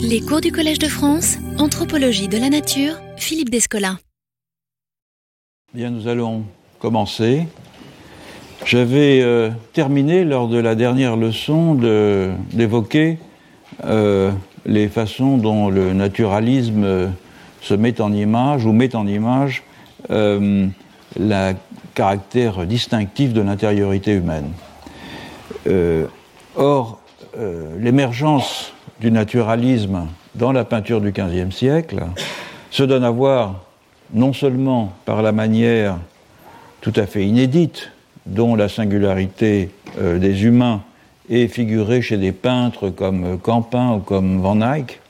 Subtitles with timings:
[0.00, 3.98] Les cours du Collège de France, Anthropologie de la Nature, Philippe Descola.
[5.74, 6.44] Bien, nous allons
[6.78, 7.46] commencer.
[8.64, 11.74] J'avais euh, terminé lors de la dernière leçon
[12.52, 13.18] d'évoquer
[13.84, 14.32] euh,
[14.66, 17.08] les façons dont le naturalisme euh,
[17.60, 19.62] se met en image ou met en image
[20.08, 21.52] le
[21.94, 24.50] caractère distinctif de l'intériorité humaine.
[26.56, 27.00] or,
[27.78, 32.04] l'émergence du naturalisme dans la peinture du XVe siècle
[32.70, 33.64] se donne à voir
[34.12, 35.98] non seulement par la manière
[36.80, 37.90] tout à fait inédite
[38.26, 40.82] dont la singularité euh, des humains
[41.30, 45.00] est figurée chez des peintres comme Campin ou comme Van Eyck,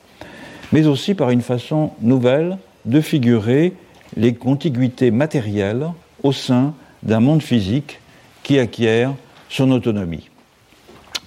[0.73, 3.73] mais aussi par une façon nouvelle de figurer
[4.17, 5.89] les contiguités matérielles
[6.23, 8.01] au sein d'un monde physique
[8.43, 9.15] qui acquiert
[9.49, 10.28] son autonomie.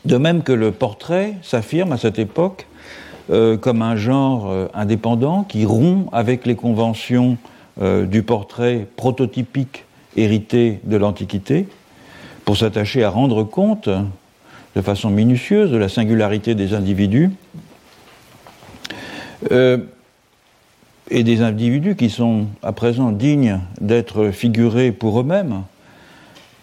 [0.06, 2.66] De même que le portrait s'affirme à cette époque
[3.30, 7.38] euh, comme un genre euh, indépendant qui rompt avec les conventions
[7.80, 9.86] euh, du portrait prototypique
[10.18, 11.68] hérité de l'Antiquité,
[12.44, 13.88] pour s'attacher à rendre compte
[14.76, 17.30] de façon minutieuse de la singularité des individus,
[21.10, 25.64] et des individus qui sont à présent dignes d'être figurés pour eux-mêmes,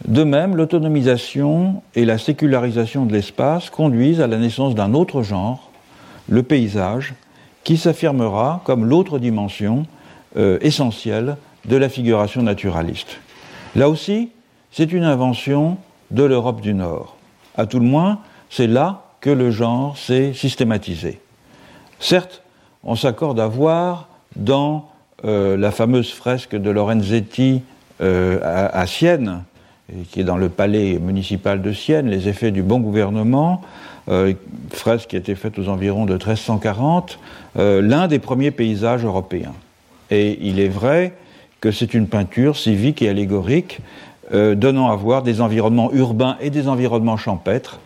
[0.06, 5.70] de même, l'autonomisation et la sécularisation de l'espace conduisent à la naissance d'un autre genre,
[6.28, 7.14] le paysage,
[7.64, 9.86] qui s'affirmera comme l'autre dimension
[10.36, 13.18] euh, essentielle de la figuration naturaliste.
[13.74, 14.30] Là aussi,
[14.70, 15.78] c'est une invention
[16.10, 17.16] de l'Europe du Nord.
[17.56, 21.20] À tout le moins, c'est là que le genre s'est systématisé.
[21.98, 22.42] Certes,
[22.84, 24.88] on s'accorde à voir dans
[25.24, 27.62] euh, la fameuse fresque de Lorenzetti
[28.00, 29.42] euh, à, Sienne,
[30.10, 33.62] qui est dans le palais municipal de Sienne, les effets du bon gouvernement,
[34.08, 34.34] euh,
[34.70, 37.18] fresque qui a été faite aux environs de 1340,
[37.58, 39.54] euh, l'un des premiers paysages européens.
[40.10, 41.14] Et il est vrai
[41.60, 43.80] que c'est une peinture civique et allégorique
[44.32, 47.80] euh, donnant à voir des environnements urbains et des environnements champêtres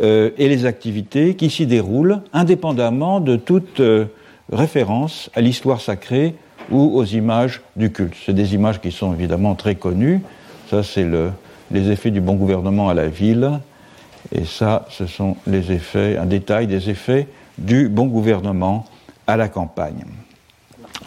[0.00, 3.82] et les activités qui s'y déroulent indépendamment de toute
[4.52, 6.36] référence à l'histoire sacrée
[6.70, 8.14] ou aux images du culte.
[8.24, 10.20] C'est des images qui sont évidemment très connues.
[10.70, 11.32] Ça, c'est le,
[11.70, 13.60] les effets du bon gouvernement à la ville.
[14.32, 18.86] Et ça, ce sont les effets, un détail des effets du bon gouvernement
[19.26, 20.04] à la campagne.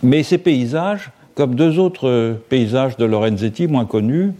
[0.03, 4.31] Mais ces paysages, comme deux autres paysages de Lorenzetti moins connus,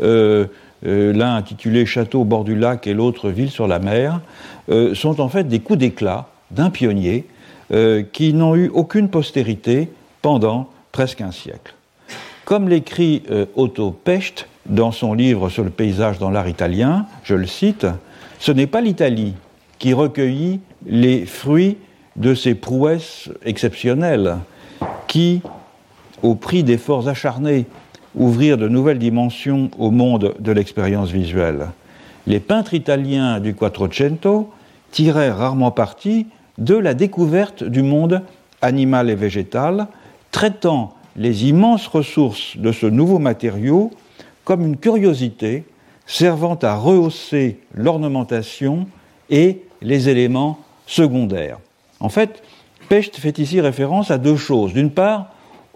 [0.00, 0.46] euh,
[0.86, 4.20] euh, l'un intitulé Château au bord du lac et l'autre Ville sur la mer,
[4.70, 7.26] euh, sont en fait des coups d'éclat d'un pionnier
[8.14, 9.90] qui n'ont eu aucune postérité
[10.22, 11.74] pendant presque un siècle.
[12.46, 13.24] Comme l'écrit
[13.56, 17.86] Otto Pecht, dans son livre sur le paysage dans l'art italien, je le cite,
[18.38, 19.34] ce n'est pas l'Italie
[19.78, 21.78] qui recueillit les fruits
[22.16, 24.36] de ces prouesses exceptionnelles
[25.06, 25.40] qui,
[26.22, 27.66] au prix d'efforts acharnés,
[28.14, 31.68] ouvrirent de nouvelles dimensions au monde de l'expérience visuelle.
[32.26, 34.50] Les peintres italiens du Quattrocento
[34.90, 36.26] tirèrent rarement parti
[36.58, 38.22] de la découverte du monde
[38.60, 39.86] animal et végétal,
[40.32, 43.90] traitant les immenses ressources de ce nouveau matériau
[44.48, 45.64] comme une curiosité
[46.06, 48.86] servant à rehausser l'ornementation
[49.28, 51.58] et les éléments secondaires.
[52.00, 52.42] En fait,
[52.88, 54.72] Pecht fait ici référence à deux choses.
[54.72, 55.26] D'une part,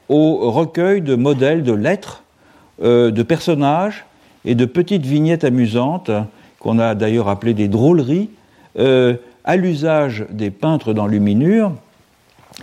[0.08, 2.22] au recueil de modèles de lettres,
[2.82, 4.06] euh, de personnages
[4.46, 6.10] et de petites vignettes amusantes,
[6.58, 8.30] qu'on a d'ailleurs appelées des drôleries,
[8.78, 11.72] euh, à l'usage des peintres d'enluminure,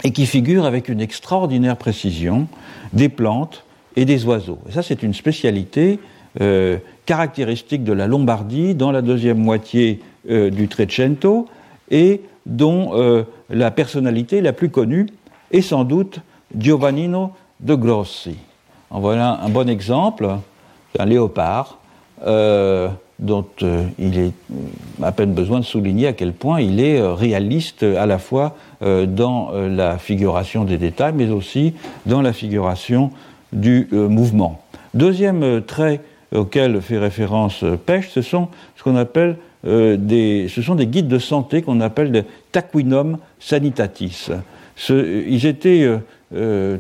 [0.04, 2.48] et qui figurent avec une extraordinaire précision
[2.94, 3.64] des plantes,
[4.00, 4.60] et des oiseaux.
[4.72, 6.00] Ça, c'est une spécialité
[6.40, 10.00] euh, caractéristique de la Lombardie dans la deuxième moitié
[10.30, 11.50] euh, du Trecento
[11.92, 15.08] et dont euh, la personnalité la plus connue
[15.52, 16.22] est sans doute
[16.58, 18.38] Giovannino de Grossi.
[18.90, 20.30] En voilà un bon exemple
[20.96, 21.80] d'un léopard
[23.20, 23.46] dont
[23.98, 24.34] il est
[25.02, 29.52] à peine besoin de souligner à quel point il est réaliste à la fois dans
[29.52, 31.76] la figuration des détails, mais aussi
[32.06, 33.12] dans la figuration
[33.54, 34.62] du euh, mouvement.
[34.94, 36.02] Deuxième euh, trait
[36.34, 41.10] auquel fait référence euh, Pech, ce sont ce qu'on appelle des, ce sont des guides
[41.10, 42.24] de santé qu'on appelle des
[42.54, 44.30] taquinum sanitatis.
[44.90, 45.86] ils étaient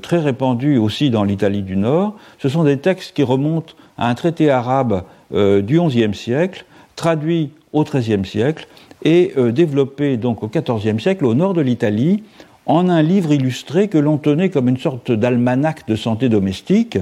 [0.01, 2.15] très répandus aussi dans l'Italie du Nord.
[2.41, 6.63] Ce sont des textes qui remontent à un traité arabe du XIe siècle,
[6.95, 8.65] traduit au XIIIe siècle
[9.03, 12.23] et développé donc au XIVe siècle au nord de l'Italie
[12.69, 16.99] en un livre illustré que l'on tenait comme une sorte d'almanach de santé domestique,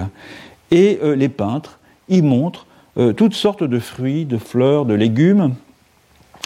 [0.71, 2.65] et euh, les peintres y montrent
[2.97, 5.55] euh, toutes sortes de fruits, de fleurs, de légumes,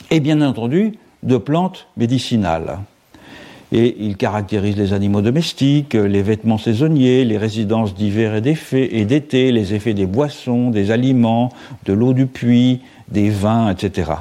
[0.10, 2.80] et bien entendu de plantes médicinales.
[3.72, 8.42] Et il caractérise les animaux domestiques, les vêtements saisonniers, les résidences d'hiver et
[9.06, 11.50] d'été, les effets des boissons, des aliments,
[11.86, 14.14] de l'eau du puits, des vins, etc.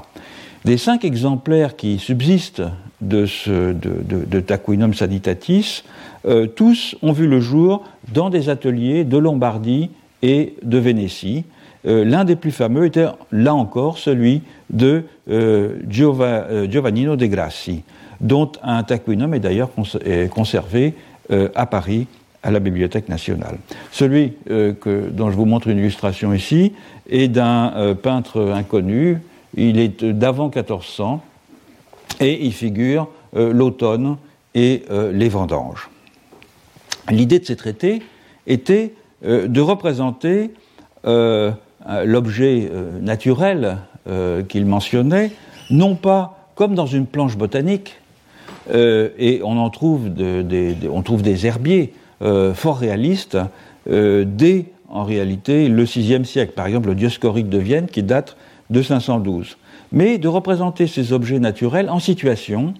[0.66, 2.62] Des cinq exemplaires qui subsistent
[3.00, 5.82] de, ce, de, Taquinum sanitatis,
[6.26, 9.90] euh, tous ont vu le jour dans des ateliers de Lombardie
[10.22, 11.44] et de Vénétie.
[11.86, 17.82] Euh, l'un des plus fameux était, là encore, celui de euh, Giovannino de Grassi,
[18.20, 19.70] dont un Taquinum est d'ailleurs
[20.30, 20.94] conservé
[21.54, 22.08] à Paris
[22.42, 23.56] à la Bibliothèque nationale.
[23.92, 26.72] Celui que, dont je vous montre une illustration ici
[27.08, 29.18] est d'un peintre inconnu,
[29.56, 31.22] il est d'avant 1400
[32.18, 34.16] et il figure euh, l'automne
[34.54, 35.88] et euh, les vendanges.
[37.10, 38.02] L'idée de ces traités
[38.46, 40.50] était euh, de représenter
[42.04, 42.70] l'objet
[43.00, 43.78] naturel
[44.50, 45.30] qu'il mentionnait,
[45.70, 47.96] non pas comme dans une planche botanique,
[48.70, 50.10] et on en trouve,
[50.92, 51.94] on trouve des herbiers
[52.52, 53.38] fort réalistes
[53.88, 58.36] dès en réalité le VIe siècle, par exemple le Dioscorique de Vienne qui date
[58.68, 59.56] de 512,
[59.92, 62.74] mais de représenter ces objets naturels en situation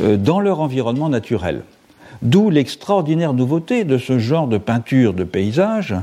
[0.00, 1.62] euh, dans leur environnement naturel.
[2.22, 5.94] D'où l'extraordinaire nouveauté de ce genre de peinture de paysage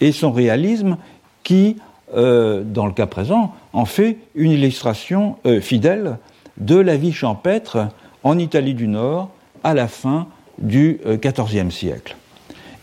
[0.00, 0.96] et son réalisme
[1.42, 1.76] qui,
[2.16, 6.18] euh, dans le cas présent, en fait une illustration euh, fidèle
[6.58, 7.88] de la vie champêtre
[8.22, 9.30] en Italie du Nord
[9.62, 10.26] à la fin
[10.58, 12.16] du XIVe siècle.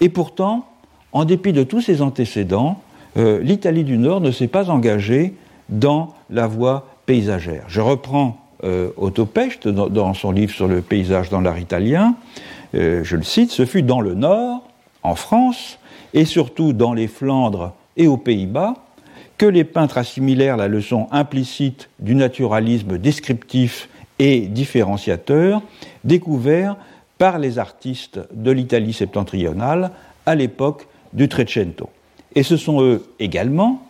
[0.02, 0.68] Et pourtant,
[1.14, 2.82] en dépit de tous ces antécédents,
[3.16, 5.36] l'Italie du Nord ne s'est pas engagée
[5.70, 6.91] dans la voie
[7.68, 12.16] Je reprends euh, Otto Pecht dans, son livre sur le paysage dans l'art italien.
[12.74, 14.64] Euh, je le cite Ce fut dans le Nord,
[15.04, 15.78] en France,
[16.14, 18.76] et surtout dans les Flandres et aux Pays-Bas,
[19.38, 25.62] que les peintres assimilèrent la leçon implicite du naturalisme descriptif et différenciateur
[26.06, 26.78] découvert
[27.18, 29.92] par les artistes de l'Italie septentrionale
[30.26, 31.90] à l'époque du Trecento.
[32.36, 33.84] Et ce sont eux également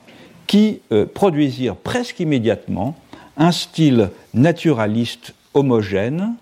[0.47, 2.95] qui euh, produisirent presque immédiatement
[3.37, 6.33] un style naturaliste homogène.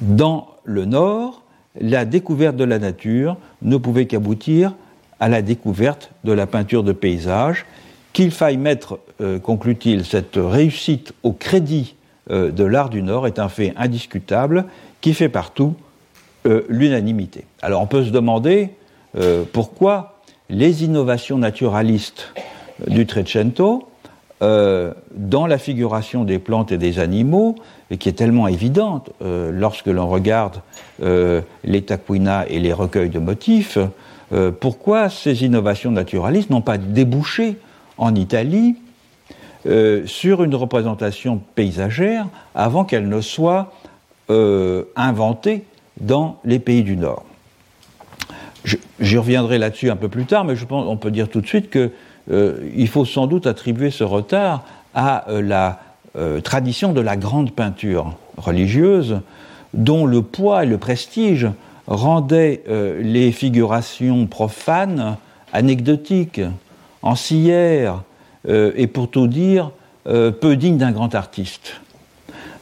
[0.00, 1.42] Dans le Nord,
[1.80, 4.74] la découverte de la nature ne pouvait qu'aboutir
[5.20, 7.64] à la découverte de la peinture de paysage,
[8.12, 11.94] qu'il faille mettre, euh, conclut-il, cette réussite au crédit
[12.30, 14.66] euh, de l'art du Nord est un fait indiscutable
[15.00, 15.74] qui fait partout
[16.68, 17.44] l'unanimité.
[17.60, 18.70] Alors on peut se demander
[19.52, 22.32] pourquoi les innovations naturalistes
[22.86, 23.88] du Trecento
[24.42, 27.54] euh, dans la figuration des plantes et des animaux,
[27.90, 30.60] et qui est tellement évidente euh, lorsque l'on regarde
[31.02, 33.78] euh, les taquina et les recueils de motifs,
[34.58, 37.58] pourquoi ces innovations naturalistes n'ont pas débouché
[37.96, 38.74] en Italie
[40.04, 43.72] sur une représentation paysagère avant qu'elle ne soit
[44.28, 45.64] inventée
[46.00, 47.24] dans les pays du Nord.
[48.98, 51.46] J'y reviendrai là-dessus un peu plus tard, mais je pense on peut dire tout de
[51.46, 51.92] suite qu'il
[52.30, 54.64] euh, faut sans doute attribuer ce retard
[54.94, 55.80] à euh, la
[56.16, 59.20] euh, tradition de la grande peinture religieuse,
[59.74, 61.48] dont le poids et le prestige
[61.86, 62.64] rendaient
[63.00, 65.16] les figurations profanes
[65.52, 66.40] anecdotiques,
[67.02, 68.02] ancillaires,
[68.48, 69.70] et pour tout dire,
[70.04, 71.80] peu dignes d'un grand artiste.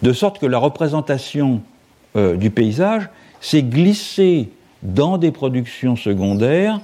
[0.02, 1.62] De sorte que la représentation
[2.14, 3.08] du paysage
[3.40, 4.50] s'est glissée
[4.82, 6.80] dans des productions secondaires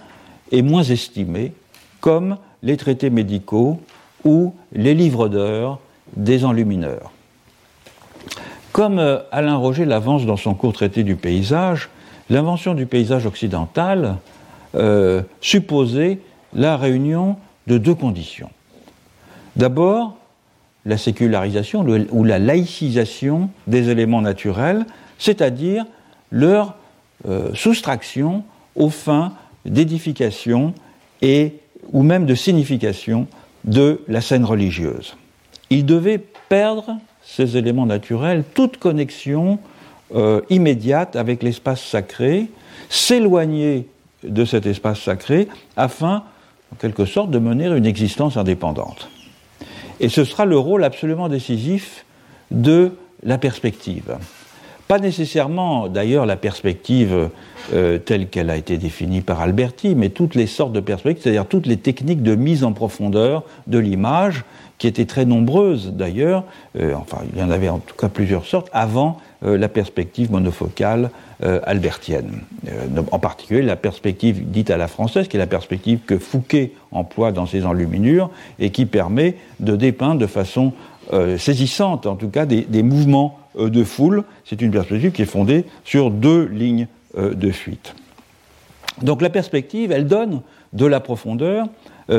[0.50, 1.52] et moins estimées,
[2.00, 3.80] comme les traités médicaux
[4.24, 5.78] ou les livres d'heures
[6.16, 7.10] des enlumineurs.
[8.72, 11.88] Comme euh, Alain Roger l'avance dans son court traité du paysage,
[12.28, 14.16] l'invention du paysage occidental
[14.74, 16.18] euh, supposait
[16.54, 17.36] la réunion
[17.66, 18.50] de deux conditions.
[19.56, 20.16] D'abord,
[20.86, 24.86] la sécularisation ou la laïcisation des éléments naturels,
[25.18, 25.84] c'est-à-dire
[26.30, 26.74] leur
[27.28, 28.44] euh, soustraction
[28.76, 29.34] aux fins
[29.66, 30.72] d'édification
[31.20, 31.54] et
[31.92, 33.26] ou même de signification
[33.64, 35.16] de la scène religieuse.
[35.70, 39.58] Il devait perdre ces éléments naturels, toute connexion
[40.14, 42.48] euh, immédiate avec l'espace sacré,
[42.88, 43.86] s'éloigner
[44.24, 46.24] de cet espace sacré afin,
[46.72, 49.08] en quelque sorte, de mener une existence indépendante.
[50.00, 52.04] Et ce sera le rôle absolument décisif
[52.50, 52.92] de
[53.22, 54.16] la perspective.
[54.90, 57.28] Pas nécessairement, d'ailleurs, la perspective
[57.72, 61.46] euh, telle qu'elle a été définie par Alberti, mais toutes les sortes de perspectives, c'est-à-dire
[61.46, 64.42] toutes les techniques de mise en profondeur de l'image,
[64.78, 66.42] qui étaient très nombreuses d'ailleurs,
[66.76, 70.32] euh, enfin il y en avait en tout cas plusieurs sortes, avant euh, la perspective
[70.32, 71.10] monofocale
[71.62, 72.40] albertienne.
[73.12, 77.32] en particulier la perspective dite à la française, qui est la perspective que Fouquet emploie
[77.32, 78.28] dans ses enluminures
[78.58, 80.74] et qui permet de dépeindre de façon
[81.38, 84.24] saisissante, en tout cas, des mouvements de foule.
[84.44, 87.94] C'est une perspective qui est fondée sur deux lignes de fuite.
[89.02, 90.42] Donc la perspective, elle donne
[90.72, 91.66] de la profondeur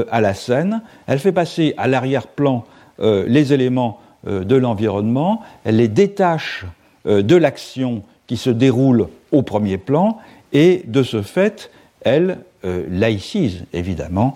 [0.09, 2.65] à la scène, elle fait passer à l'arrière-plan
[2.99, 6.65] les éléments de l'environnement, elle les détache
[7.05, 10.17] de l'action qui se déroule au premier plan,
[10.53, 11.71] et de ce fait,
[12.01, 14.33] elle laïcise évidemment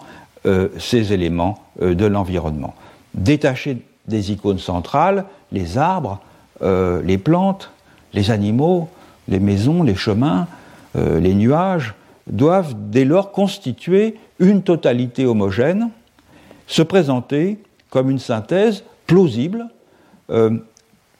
[0.78, 2.74] ces éléments de l'environnement.
[3.14, 6.20] Détacher des icônes centrales, les arbres,
[6.62, 7.72] euh, les plantes,
[8.14, 8.88] les animaux,
[9.28, 10.48] les maisons, les chemins,
[10.96, 11.94] euh, les nuages,
[12.28, 15.90] doivent dès lors constituer une totalité homogène,
[16.68, 17.60] se présenter
[17.90, 19.68] comme une synthèse plausible,
[20.30, 20.58] euh,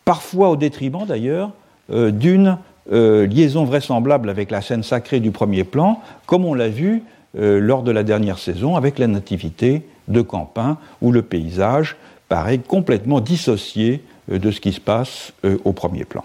[0.06, 1.52] parfois au détriment d'ailleurs
[1.90, 2.58] d'une
[2.90, 7.04] liaison vraisemblable avec la scène sacrée du premier plan, comme on l'a vu
[7.36, 11.96] lors de la dernière saison avec la nativité de Campin, où le paysage
[12.28, 16.24] paraît complètement dissocié de ce qui se passe euh, au premier plan.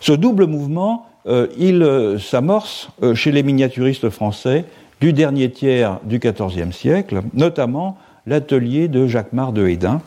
[0.00, 4.64] Ce double mouvement, euh, il s'amorce chez les miniaturistes français
[5.00, 10.02] du dernier tiers du XIVe siècle, notamment l'atelier de Jacquemart de Hédin.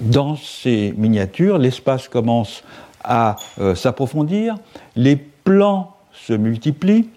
[0.00, 2.64] Dans ces miniatures, l'espace commence
[3.04, 3.36] à
[3.74, 4.56] s'approfondir,
[4.96, 7.08] les plans se multiplient,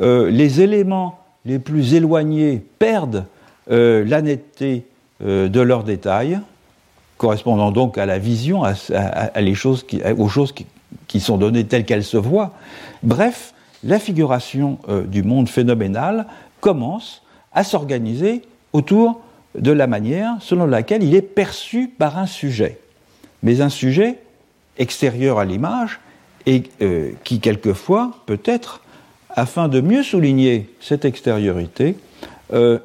[0.00, 3.24] les éléments les plus éloignés perdent
[3.68, 4.84] la netteté
[5.20, 6.38] euh, de leurs détails,
[7.18, 10.54] correspondant donc à la vision, aux choses
[11.06, 12.52] qui, sont données telles qu'elles se voient.
[13.02, 13.52] Bref,
[13.84, 16.26] la figuration euh, du monde phénoménal
[16.60, 17.22] commence
[17.52, 19.20] à s'organiser autour
[19.56, 22.78] de la manière selon laquelle il est perçu par un sujet.
[23.42, 24.18] Mais un sujet
[24.78, 26.00] extérieur à l'image
[26.46, 28.82] et euh, qui quelquefois, peut-être,
[29.30, 31.96] afin de mieux souligner cette extériorité,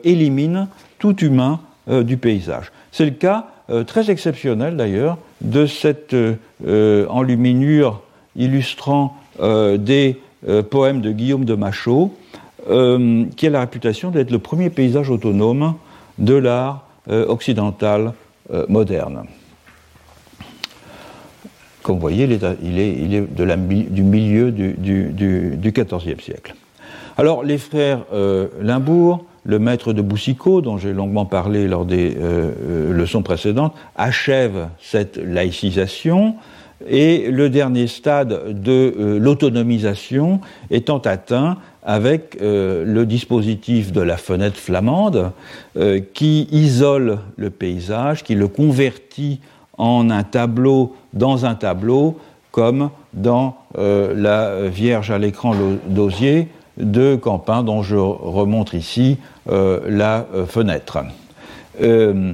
[0.03, 0.67] élimine
[0.99, 2.71] tout humain euh, du paysage.
[2.93, 8.01] C'est le cas euh, très exceptionnel d'ailleurs de cette euh, enluminure
[8.35, 10.19] illustrant des
[10.69, 12.13] poèmes de Guillaume de Machaut,
[12.67, 15.73] qui a la réputation d'être le premier paysage autonome
[16.19, 18.13] de l'art occidental
[18.67, 19.23] moderne.
[21.81, 26.55] Comme vous voyez, il est, du milieu du XIVe siècle.
[27.17, 28.05] Alors, les frères
[28.61, 33.73] Limbourg le maître de Boussicot, dont j'ai longuement parlé lors des euh, euh, leçons précédentes,
[33.95, 36.35] achève cette laïcisation
[36.87, 44.55] et le dernier stade de euh, l'autonomisation étant atteint avec le dispositif de la fenêtre
[44.55, 45.33] flamande
[46.13, 49.41] qui isole le paysage, qui le convertit
[49.77, 52.17] en un tableau dans un tableau,
[52.51, 55.53] comme dans la Vierge à l'écran
[55.89, 56.47] d'Osier
[56.77, 60.99] de Campin, dont je remontre ici la euh, fenêtre.
[61.81, 62.33] Euh,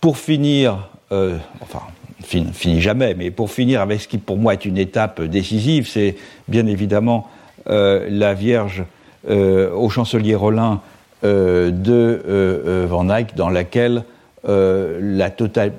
[0.00, 1.80] pour finir, enfin,
[2.22, 6.16] finit jamais, mais pour finir avec ce qui pour moi est une étape décisive, c'est
[6.48, 7.28] bien évidemment
[7.66, 8.84] la Vierge
[9.28, 10.80] au chancelier Rollin
[11.22, 14.04] de Van Eyck, dans laquelle
[14.44, 15.30] la,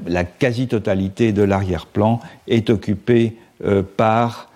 [0.05, 3.37] la quasi-totalité de l'arrière-plan est occupée
[3.97, 4.49] par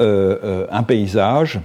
[0.00, 1.60] un paysage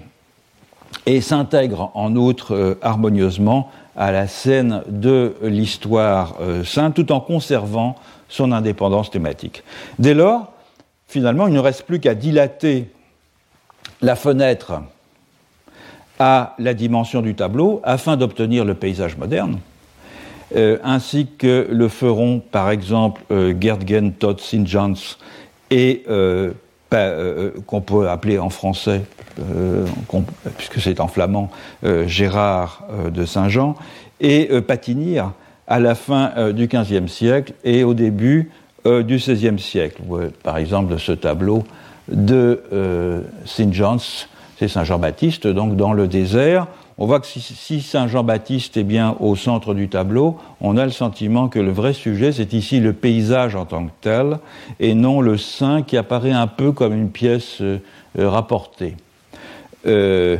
[1.07, 7.19] et s'intègre en outre euh, harmonieusement à la scène de l'histoire euh, sainte tout en
[7.19, 7.95] conservant
[8.29, 9.63] son indépendance thématique.
[9.97, 10.53] Dès lors,
[11.07, 12.89] finalement, il ne reste plus qu'à dilater
[14.01, 14.81] la fenêtre
[16.19, 19.59] à la dimension du tableau afin d'obtenir le paysage moderne,
[20.55, 24.65] euh, ainsi que le feront par exemple Gerdgen, Todd, St.
[24.65, 25.17] John's
[25.69, 26.03] et
[27.65, 29.16] qu'on peut appeler en français euh,
[30.57, 31.49] puisque c'est en flamand,
[31.83, 33.75] euh, Gérard euh, de Saint-Jean,
[34.19, 35.33] et Patinir
[35.67, 38.49] à la fin du XVe siècle et au début
[38.83, 40.01] du XVIe siècle.
[40.41, 41.65] Par exemple, ce tableau
[42.07, 42.63] de
[43.45, 44.27] Saint John's,
[44.57, 46.65] c'est Saint Jean-Baptiste, donc dans le désert.
[46.97, 50.91] On voit que si, Saint Jean-Baptiste est bien au centre du tableau, on a le
[50.91, 54.39] sentiment que le vrai sujet, c'est ici le paysage en tant que tel,
[54.79, 57.61] et non le saint qui apparaît un peu comme une pièce
[58.17, 58.95] rapportée.
[59.87, 60.37] Euh,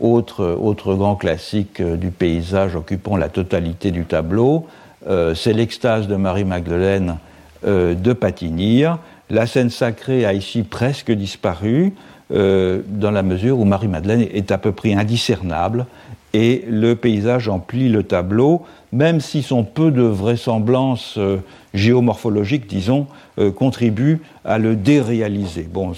[0.00, 4.66] autre, grand classique euh, du paysage occupant la totalité du tableau,
[5.08, 7.18] euh, c'est l'extase de Marie-Magdeleine
[7.64, 8.98] de Patinir.
[9.28, 11.94] La scène sacrée a ici presque disparu,
[12.30, 15.86] dans la mesure où Marie-Madeleine est à peu près indiscernable,
[16.32, 18.62] et le paysage emplit le tableau,
[18.96, 21.18] même si son peu de vraisemblance
[21.74, 23.06] géomorphologique, disons,
[23.38, 25.68] euh, contribue à le déréaliser.
[25.70, 25.92] Bon,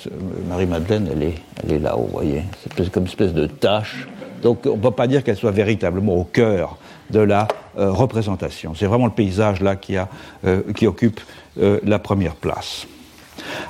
[0.48, 2.42] Marie-Madeleine, elle est, elle est là-haut, vous voyez,
[2.76, 4.08] c'est comme une espèce de tâche.
[4.42, 6.76] Donc on ne peut pas dire qu'elle soit véritablement au cœur
[7.10, 8.74] de la euh, représentation.
[8.74, 10.08] C'est vraiment le paysage là qui, a,
[10.44, 11.20] euh, qui occupe
[11.56, 12.86] la première place.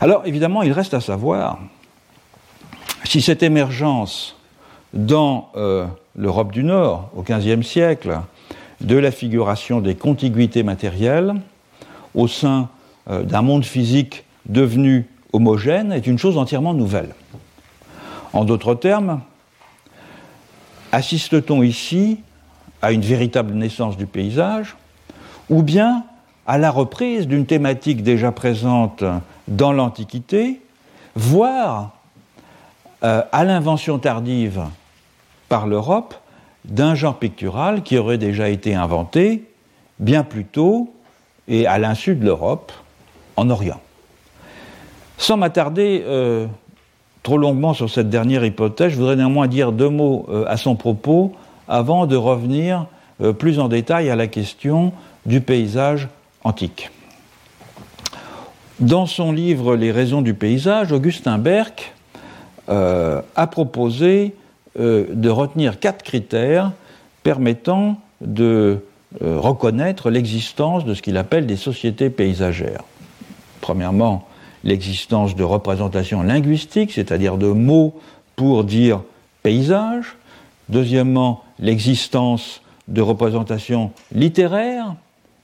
[0.03, 1.59] Alors évidemment, il reste à savoir
[3.05, 4.37] si cette émergence
[4.93, 8.21] dans euh, l'Europe du Nord, au XVe siècle,
[8.81, 11.35] de la figuration des contiguïtés matérielles
[12.15, 12.69] au sein
[13.11, 17.15] euh, d'un monde physique devenu homogène est une chose entièrement nouvelle.
[18.33, 19.21] En d'autres termes,
[20.93, 22.21] assiste-t-on ici
[22.83, 24.77] à une véritable naissance du paysage
[25.51, 26.05] ou bien
[26.47, 29.05] à la reprise d'une thématique déjà présente
[29.49, 30.61] dans l'Antiquité,
[31.15, 31.91] voire
[33.05, 34.63] euh, à l'invention tardive
[35.49, 36.15] par l'Europe
[36.65, 39.45] d'un genre pictural qui aurait déjà été inventé
[39.99, 40.93] bien plus tôt
[41.49, 42.73] et à l'insu de l'Europe,
[43.37, 43.81] en Orient.
[45.17, 46.47] Sans m'attarder euh,
[47.23, 50.77] trop longuement sur cette dernière hypothèse, je voudrais néanmoins dire deux mots euh, à son
[50.77, 51.35] propos
[51.67, 52.87] avant de revenir
[53.21, 54.93] euh, plus en détail à la question
[55.27, 56.09] du paysage
[56.45, 56.91] antique.
[58.81, 61.95] Dans son livre Les raisons du paysage, Augustin Berck
[62.69, 64.35] a proposé
[64.79, 66.73] euh, de retenir quatre critères
[67.23, 68.79] permettant de
[69.23, 72.85] euh, reconnaître l'existence de ce qu'il appelle des sociétés paysagères.
[73.61, 74.29] Premièrement,
[74.65, 77.99] l'existence de représentations linguistiques, c'est-à-dire de mots
[78.37, 79.03] pour dire
[79.43, 80.17] paysage.
[80.69, 84.95] Deuxièmement, l'existence de représentations littéraires,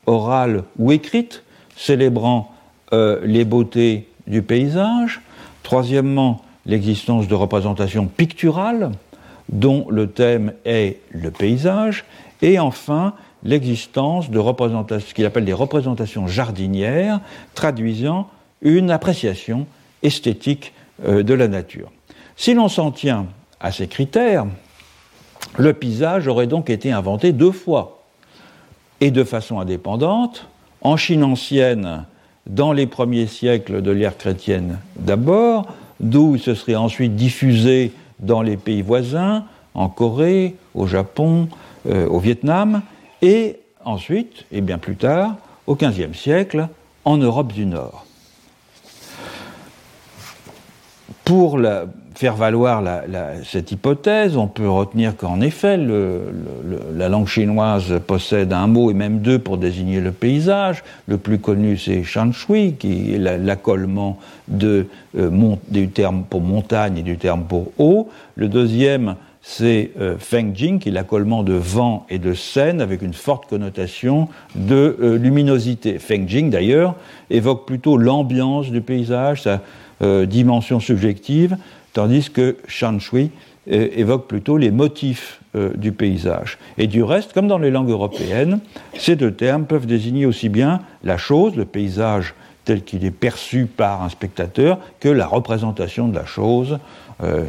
[0.07, 1.43] orales ou écrites,
[1.76, 2.53] célébrant
[2.93, 5.21] euh, les beautés du paysage.
[5.62, 8.93] Troisièmement, l'existence de représentations picturales,
[9.48, 12.04] dont le thème est le paysage,
[12.42, 17.20] et enfin l'existence de ce qu'il appelle des représentations jardinières,
[17.54, 18.28] traduisant
[18.62, 19.66] une appréciation
[20.02, 20.72] esthétique
[21.04, 21.90] euh, de la nature.
[22.36, 23.26] Si l'on s'en tient
[23.60, 24.46] à ces critères,
[25.58, 28.02] le paysage aurait donc été inventé deux fois,
[29.00, 30.48] et de façon indépendante,
[30.80, 32.04] en Chine ancienne,
[32.46, 35.66] dans les premiers siècles de l'ère chrétienne d'abord,
[36.00, 39.44] d'où il se serait ensuite diffusé dans les pays voisins,
[39.75, 41.49] en Corée, au Japon,
[41.88, 42.83] euh, au Vietnam,
[43.22, 46.68] et ensuite, et bien plus tard, au XVe siècle,
[47.05, 48.05] en Europe du Nord.
[51.24, 51.59] Pour
[52.14, 52.83] faire valoir
[53.44, 59.18] cette hypothèse, on peut retenir qu'en effet, la langue chinoise possède un mot et même
[59.18, 60.85] deux pour désigner le paysage.
[61.07, 64.18] Le plus connu, c'est Shanshui, qui est l'accollement
[64.62, 64.85] euh,
[65.68, 68.09] du terme pour montagne et du terme pour eau.
[68.37, 73.12] Le deuxième, c'est euh, Fengjing, qui est l'accollement de vent et de scène avec une
[73.12, 75.98] forte connotation de euh, luminosité.
[75.98, 76.94] Fengjing, d'ailleurs,
[77.29, 79.61] évoque plutôt l'ambiance du paysage, sa
[80.03, 81.59] euh, dimension subjective,
[81.94, 83.30] tandis que Shanshui
[83.66, 85.40] évoque plutôt les motifs
[85.76, 86.59] du paysage.
[86.76, 88.61] Et du reste, comme dans les langues européennes,
[88.98, 93.66] ces deux termes peuvent désigner aussi bien la chose, le paysage tel qu'il est perçu
[93.66, 96.78] par un spectateur, que la représentation de la chose,
[97.22, 97.44] euh,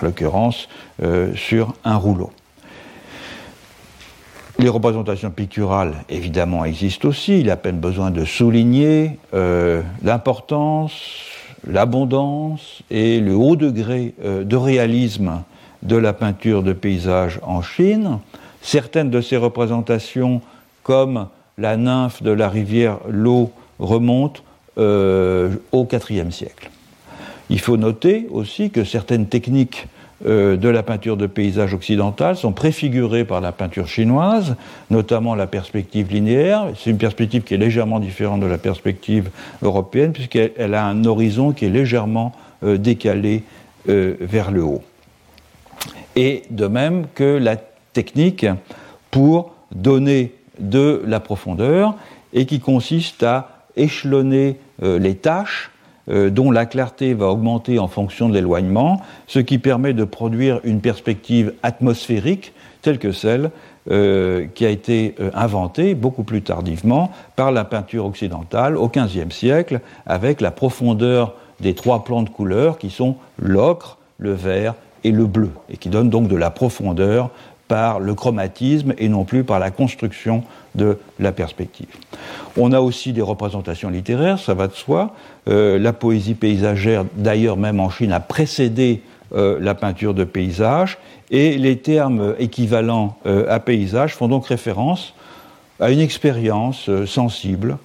[0.00, 0.68] en l'occurrence
[1.02, 2.30] euh, sur un rouleau.
[4.58, 7.40] Les représentations picturales, évidemment, existent aussi.
[7.40, 11.00] Il a à peine besoin de souligner euh, l'importance,
[11.68, 15.42] l'abondance et le haut degré de réalisme
[15.82, 18.18] de la peinture de paysage en Chine.
[18.62, 20.40] Certaines de ces représentations,
[20.82, 24.40] comme la nymphe de la rivière Lo, remontent
[24.76, 26.70] au IVe siècle.
[27.50, 29.86] Il faut noter aussi que certaines techniques
[30.26, 34.56] euh, de la peinture de paysage occidentale sont préfigurées par la peinture chinoise,
[34.90, 36.72] notamment la perspective linéaire.
[36.76, 39.30] C'est une perspective qui est légèrement différente de la perspective
[39.62, 42.32] européenne, puisqu'elle a un horizon qui est légèrement
[42.64, 43.44] euh, décalé
[43.88, 44.82] euh, vers le haut.
[46.16, 47.54] Et de même que la
[47.92, 48.44] technique
[49.12, 51.94] pour donner de la profondeur
[52.32, 55.70] et qui consiste à échelonner les tâches
[56.10, 60.60] euh, dont la clarté va augmenter en fonction de l'éloignement, ce qui permet de produire
[60.64, 63.50] une perspective atmosphérique telle que celle
[63.90, 69.30] euh, qui a été euh, inventée beaucoup plus tardivement par la peinture occidentale au XVe
[69.30, 75.10] siècle, avec la profondeur des trois plans de couleurs qui sont l'ocre, le vert et
[75.10, 77.30] le bleu, et qui donnent donc de la profondeur
[77.68, 80.42] par le chromatisme et non plus par la construction
[80.74, 81.86] de la perspective.
[82.56, 85.14] On a aussi des représentations littéraires, ça va de soi.
[85.48, 89.02] Euh, la poésie paysagère, d'ailleurs même en Chine, a précédé
[89.34, 90.98] euh, la peinture de paysage,
[91.30, 95.14] et les termes équivalents euh, à paysage font donc référence
[95.78, 97.78] à une expérience sensible,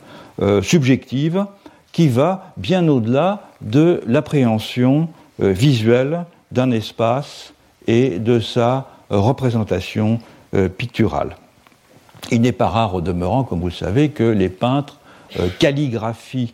[0.63, 1.46] subjective,
[1.91, 7.54] qui va bien au-delà de l'appréhension visuelle d'un espace
[7.86, 10.19] et de sa représentation
[10.54, 11.36] euh, picturale.
[12.32, 14.99] Il n'est pas rare au demeurant, comme vous le savez, que les peintres
[15.39, 16.54] euh, calligraphient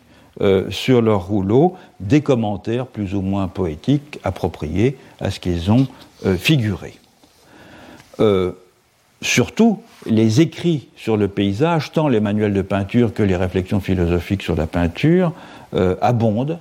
[0.70, 5.86] sur leur rouleau des commentaires plus ou moins poétiques appropriés à ce qu'ils ont
[6.38, 6.94] figuré.
[9.20, 14.42] surtout, les écrits sur le paysage, tant les manuels de peinture que les réflexions philosophiques
[14.42, 15.32] sur la peinture,
[16.00, 16.58] abondent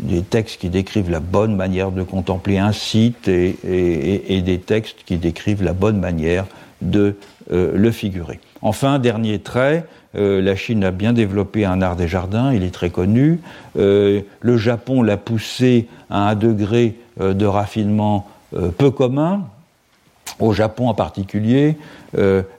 [0.00, 5.16] des textes qui décrivent la bonne manière de contempler un site et, des textes qui
[5.16, 6.46] décrivent la bonne manière
[6.80, 7.16] de
[7.52, 8.40] euh, le figurer.
[8.62, 9.84] Enfin, dernier trait,
[10.16, 13.40] euh, la Chine a bien développé un art des jardins, il est très connu.
[13.78, 18.26] Euh, le Japon l'a poussé à un degré de raffinement
[18.78, 19.42] peu commun.
[20.40, 21.76] Au Japon en particulier,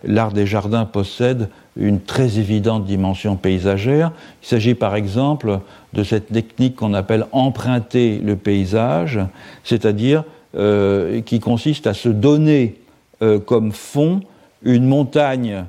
[0.04, 4.12] l'art des jardins possède une très évidente dimension paysagère.
[4.44, 5.60] Il s'agit par exemple
[5.94, 9.20] de cette technique qu'on appelle emprunter le paysage,
[9.64, 10.24] c'est-à-dire
[10.56, 12.76] euh, qui consiste à se donner
[13.22, 14.22] euh, comme fond
[14.64, 15.64] une montagne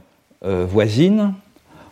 [0.44, 1.34] euh, voisine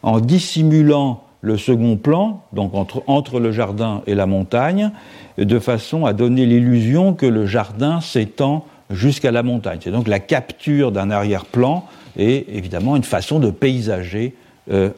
[0.03, 2.73] en dissimulant le second plan, donc
[3.07, 4.91] entre, le jardin et la montagne,
[5.39, 9.79] de façon à donner l'illusion que le jardin s'étend jusqu'à la montagne.
[9.83, 14.35] C'est donc la capture d'un arrière-plan et évidemment une façon de paysager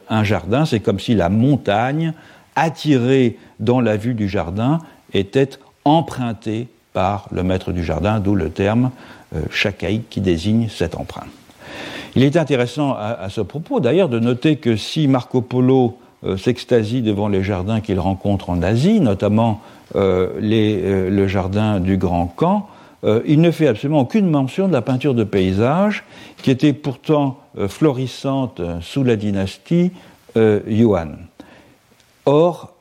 [0.09, 0.65] un jardin.
[0.65, 2.13] C'est comme si la montagne
[2.55, 4.79] attiré dans la vue du jardin
[5.13, 5.49] était
[5.85, 8.91] emprunté par le maître du jardin, d'où le terme
[9.35, 9.41] euh,
[10.09, 11.27] qui désigne cette empreinte.
[12.15, 17.01] Il est intéressant à, ce propos d'ailleurs de noter que si Marco Polo euh, s'extasie
[17.01, 19.61] devant les jardins qu'il rencontre en Asie, notamment
[19.95, 22.67] euh, euh, le jardin du Grand Camp,
[23.25, 26.03] il ne fait absolument aucune mention de la peinture de paysage
[26.37, 29.91] qui était pourtant florissante sous la dynastie
[30.35, 31.17] Yuan.
[32.25, 32.73] Or,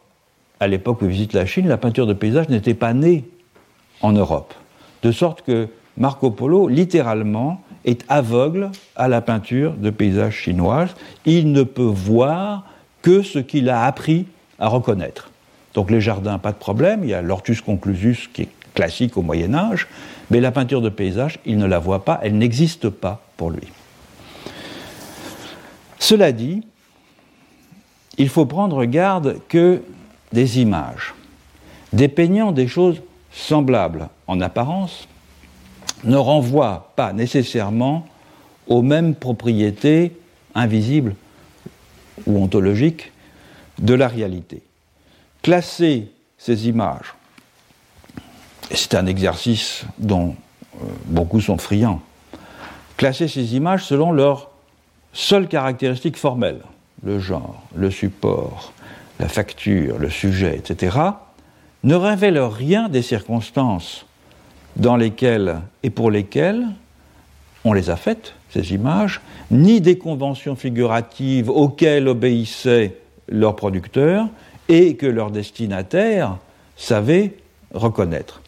[0.60, 3.24] à l'époque où il visite la Chine, la peinture de paysage n'était pas née
[4.00, 4.54] en Europe.
[5.02, 10.90] De sorte que Marco Polo, littéralement, est aveugle à la peinture de paysage chinoise.
[11.26, 12.64] Il ne peut voir
[13.02, 14.26] que ce qu'il a appris
[14.60, 15.30] à reconnaître.
[15.74, 19.22] Donc les jardins, pas de problème, il y a l'ortus conclusus qui est classique au
[19.22, 19.88] Moyen Âge,
[20.32, 23.68] mais la peinture de paysage, il ne la voit pas, elle n'existe pas pour lui.
[25.98, 26.62] Cela dit,
[28.16, 29.82] il faut prendre garde que
[30.32, 31.12] des images
[31.92, 35.06] dépeignant des choses semblables en apparence
[36.02, 38.06] ne renvoient pas nécessairement
[38.68, 40.12] aux mêmes propriétés
[40.54, 41.14] invisibles
[42.26, 43.12] ou ontologiques
[43.78, 44.62] de la réalité.
[45.42, 47.12] Classer ces images,
[48.76, 50.34] c'est un exercice dont
[50.76, 52.00] euh, beaucoup sont friands,
[52.96, 54.50] classer ces images selon leurs
[55.12, 56.62] seules caractéristiques formelles,
[57.04, 58.72] le genre, le support,
[59.18, 60.98] la facture, le sujet, etc.,
[61.84, 64.06] ne révèlent rien des circonstances
[64.76, 66.66] dans lesquelles et pour lesquelles
[67.64, 72.96] on les a faites, ces images, ni des conventions figuratives auxquelles obéissaient
[73.28, 74.26] leurs producteurs
[74.68, 76.38] et que leurs destinataires
[76.76, 77.34] savaient
[77.72, 78.41] reconnaître.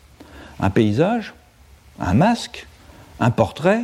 [0.61, 1.35] Un paysage,
[2.01, 2.67] un masque,
[3.21, 3.83] un portrait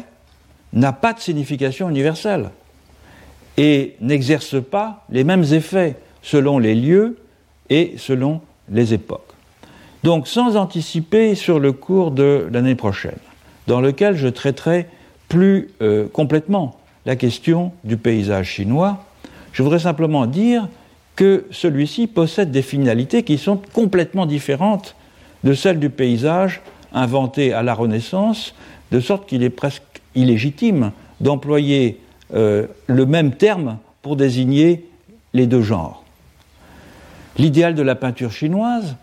[0.72, 2.50] n'a pas de signification universelle
[3.56, 7.18] et n'exerce pas les mêmes effets selon les lieux
[7.68, 9.33] et selon les époques.
[10.02, 13.18] Donc sans anticiper sur le cours de l'année prochaine,
[13.66, 14.87] dans lequel je traiterai
[15.28, 19.04] plus euh, complètement la question du paysage chinois,
[19.52, 20.68] je voudrais simplement dire
[21.16, 24.94] que celui-ci possède des finalités qui sont complètement différentes
[25.44, 26.61] de celles du paysage
[26.92, 28.55] inventé à la Renaissance,
[28.90, 29.83] de sorte qu'il est presque
[30.14, 32.00] illégitime d'employer
[32.35, 34.87] euh, le même terme pour désigner
[35.33, 36.05] les deux genres.
[37.37, 38.96] L'idéal de la peinture chinoise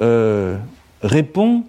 [0.00, 0.56] euh,
[1.02, 1.64] répond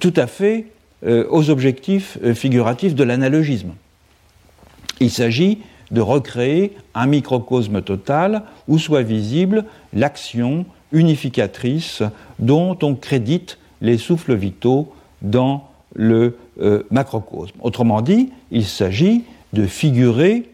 [0.00, 0.66] tout à fait
[1.04, 3.72] euh, aux objectifs figuratifs de l'analogisme.
[5.00, 5.58] Il s'agit
[5.90, 12.02] de recréer un microcosme total où soit visible l'action unificatrice
[12.38, 16.38] dont on crédite les souffles vitaux dans le
[16.90, 17.56] macrocosme.
[17.60, 20.48] Autrement dit, il s'agit de figurer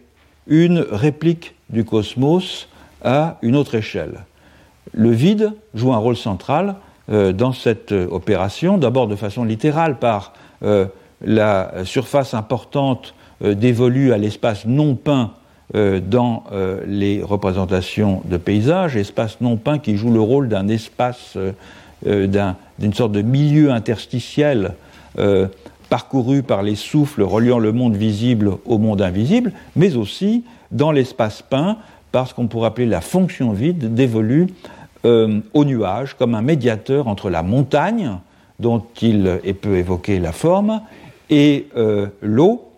[0.47, 2.69] une réplique du cosmos
[3.05, 4.25] à une autre échelle.
[4.93, 6.77] Le vide joue un rôle central
[7.11, 10.87] euh, dans cette euh, opération, d'abord de façon littérale par euh,
[11.21, 15.33] la surface importante dévolue à l'espace non peint
[15.75, 16.45] dans
[16.87, 21.39] les représentations de paysages, espace non peint qui joue le rôle d'un espace,
[22.05, 24.75] d'une sorte de milieu interstitiel
[25.93, 31.43] parcouru par les souffles reliant le monde visible au monde invisible, mais aussi dans l'espace
[31.43, 31.77] peint
[32.13, 34.47] par ce qu'on pourrait appeler la fonction vide dévolue
[35.05, 38.19] euh, au nuage comme un médiateur entre la montagne,
[38.59, 40.81] dont il peut évoquer la forme,
[41.29, 42.71] et euh, l'eau,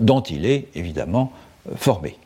[0.00, 1.30] dont il est évidemment
[1.76, 2.16] formé.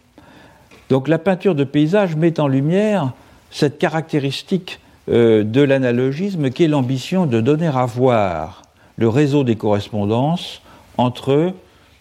[0.91, 3.13] Donc la peinture de paysage met en lumière
[3.51, 8.63] cette caractéristique euh, de l'analogisme qui est l'ambition de donner à voir
[8.97, 10.63] le réseau des correspondances
[10.99, 11.53] entre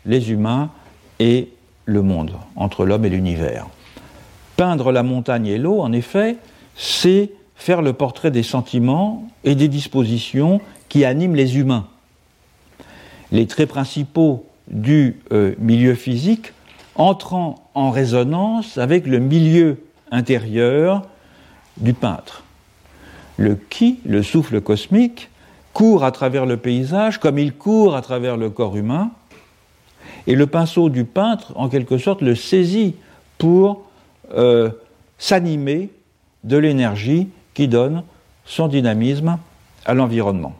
[0.06, 0.70] les humains
[1.20, 1.50] et
[1.86, 3.68] le monde, entre l'homme et l'univers.
[4.58, 6.38] Peindre la montagne et l'eau, en effet,
[6.76, 11.88] c'est faire le portrait des sentiments et des dispositions qui animent les humains.
[13.32, 16.54] Les traits principaux du euh, milieu physique
[16.96, 21.04] entrant en résonance avec le milieu intérieur
[21.78, 22.44] du peintre.
[23.38, 25.30] Le qui, le souffle cosmique,
[25.74, 29.12] court à travers le paysage comme il court à travers le corps humain,
[30.28, 32.96] et le pinceau du peintre, en quelque sorte, le saisit
[33.38, 33.84] pour
[34.36, 34.70] euh,
[35.18, 35.90] s'animer
[36.44, 38.04] de l'énergie qui donne
[38.46, 39.38] son dynamisme
[39.86, 40.54] à l'environnement.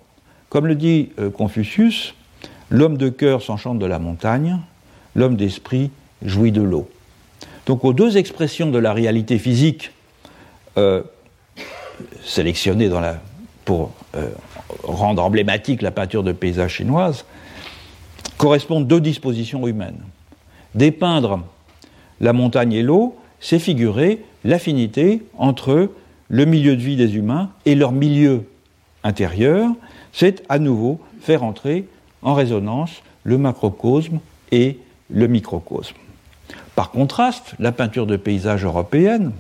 [0.50, 2.14] Comme le dit euh, Confucius,
[2.70, 4.60] l'homme de cœur s'enchante de la montagne,
[5.16, 5.92] l'homme d'esprit
[6.24, 6.90] jouit de l'eau.
[7.66, 9.92] Donc aux deux expressions de la réalité physique
[10.78, 11.04] euh,
[12.24, 12.90] sélectionnées
[13.66, 14.30] pour euh,
[14.84, 17.26] rendre emblématique la peinture de paysage chinoise,
[18.38, 20.00] correspondent deux dispositions humaines.
[20.76, 21.44] Dépeindre
[22.20, 25.92] la montagne et l'eau, c'est figurer l'affinité entre
[26.30, 28.46] le milieu de vie des humains et leur milieu
[29.04, 29.70] intérieur,
[30.12, 31.88] c'est à nouveau faire entrer
[32.22, 34.20] en résonance le macrocosme
[34.52, 35.96] et le microcosme.
[36.76, 39.32] Par contraste, la peinture de paysage européenne,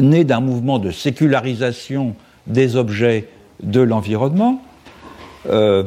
[0.00, 2.14] née d'un mouvement de sécularisation
[2.46, 3.28] des objets
[3.62, 4.62] de l'environnement,
[5.48, 5.84] euh,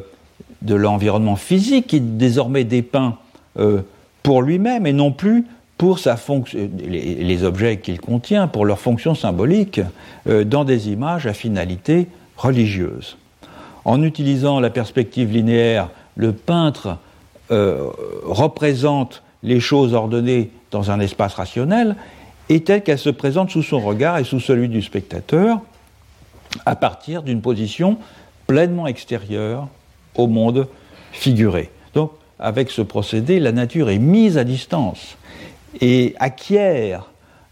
[0.61, 3.17] de l'environnement physique qui désormais dépeint
[3.59, 3.81] euh,
[4.23, 5.45] pour lui-même et non plus
[5.77, 9.81] pour sa fonction, les, objets qu'il contient, pour leur fonction symbolique,
[10.27, 13.17] euh, dans des images à finalité religieuse.
[13.83, 16.97] En utilisant la perspective linéaire, le peintre
[17.49, 21.95] représente les choses ordonnées dans un espace rationnel
[22.49, 25.61] est telle qu'elle se présente sous son regard et sous celui du spectateur
[26.65, 27.97] à partir d'une position
[28.47, 29.67] pleinement extérieure
[30.15, 30.67] au monde
[31.11, 31.69] figuré.
[31.93, 35.15] Donc, avec ce procédé, la nature est mise à distance
[35.79, 37.11] et acquiert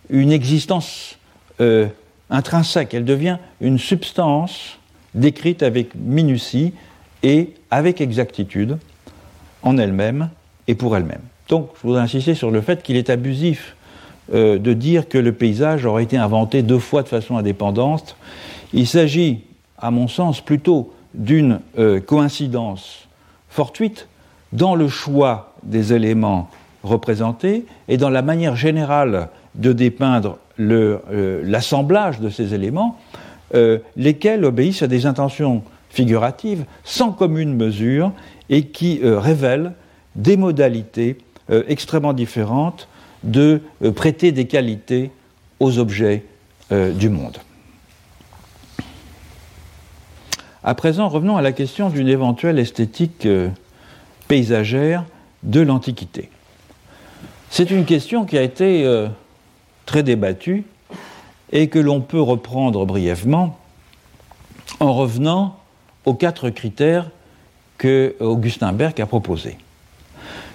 [0.09, 1.17] une existence
[1.61, 1.87] euh,
[2.29, 2.93] intrinsèque.
[2.93, 4.79] Elle devient une substance
[5.13, 6.73] décrite avec minutie
[7.21, 8.79] et avec exactitude
[9.61, 10.29] en elle-même
[10.67, 11.21] et pour elle-même.
[11.53, 13.75] Donc, je voudrais insister sur le fait qu'il est abusif
[14.33, 18.17] euh, de dire que le paysage aurait été inventé deux fois de façon indépendante.
[18.73, 19.41] Il s'agit,
[19.77, 23.07] à mon sens, plutôt d'une euh, coïncidence
[23.49, 24.07] fortuite
[24.51, 26.49] dans le choix des éléments
[26.83, 32.97] représentés et dans la manière générale de dépeindre euh, l'assemblage de ces éléments,
[33.95, 35.61] lesquels obéissent à des intentions
[35.91, 38.11] figuratives sans commune mesure
[38.49, 39.73] et qui révèlent
[40.15, 42.87] des modalités euh, extrêmement différentes
[43.23, 45.11] de euh, prêter des qualités
[45.59, 46.23] aux objets
[46.71, 47.37] euh, du monde.
[50.63, 53.27] À présent, revenons à la question d'une éventuelle esthétique
[54.29, 55.03] paysagère
[55.43, 56.29] de l'Antiquité.
[57.49, 58.89] C'est une question qui a été
[59.85, 60.63] très débattue
[61.51, 63.59] et que l'on peut reprendre brièvement
[64.79, 65.59] en revenant
[66.05, 67.09] aux quatre critères
[67.77, 69.57] que Augustin a proposés.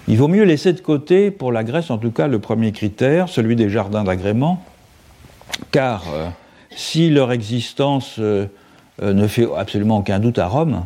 [0.09, 3.29] Il vaut mieux laisser de côté, pour la Grèce en tout cas, le premier critère,
[3.29, 4.59] celui des jardins d'agrément,
[5.69, 6.29] car euh,
[6.75, 8.47] si leur existence euh,
[9.03, 10.83] euh, ne fait absolument aucun doute à Rome,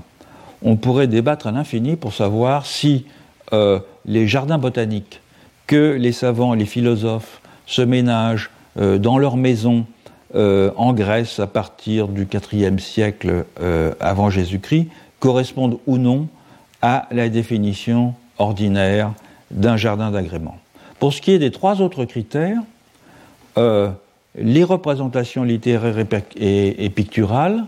[0.62, 3.06] on pourrait débattre à l'infini pour savoir si
[4.06, 5.22] les jardins botaniques
[5.68, 9.86] que les savants et les philosophes se ménagent dans leurs maisons
[10.34, 13.46] en Grèce à partir du IVe siècle
[14.00, 14.88] avant Jésus-Christ
[15.20, 16.30] correspondent ou non
[16.82, 19.14] à la définition ordinaire
[19.52, 20.58] d'un jardin d'agrément.
[21.00, 22.62] Pour ce qui est des trois autres critères,
[23.58, 23.90] euh,
[24.36, 25.98] les représentations littéraires
[26.38, 27.66] et, picturales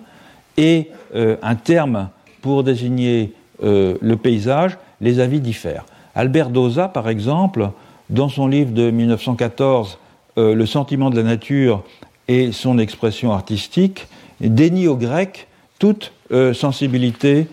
[0.58, 2.10] et euh, un terme
[2.41, 5.86] pour désigner euh, le paysage, les avis diffèrent.
[6.15, 7.69] Albert Doza, par exemple,
[8.10, 9.99] dans son livre de 1914,
[10.38, 11.84] Le sentiment de la nature
[12.28, 14.08] et son expression artistique,
[14.41, 15.47] dénie aux Grecs
[15.80, 16.12] toute
[16.54, 17.47] sensibilité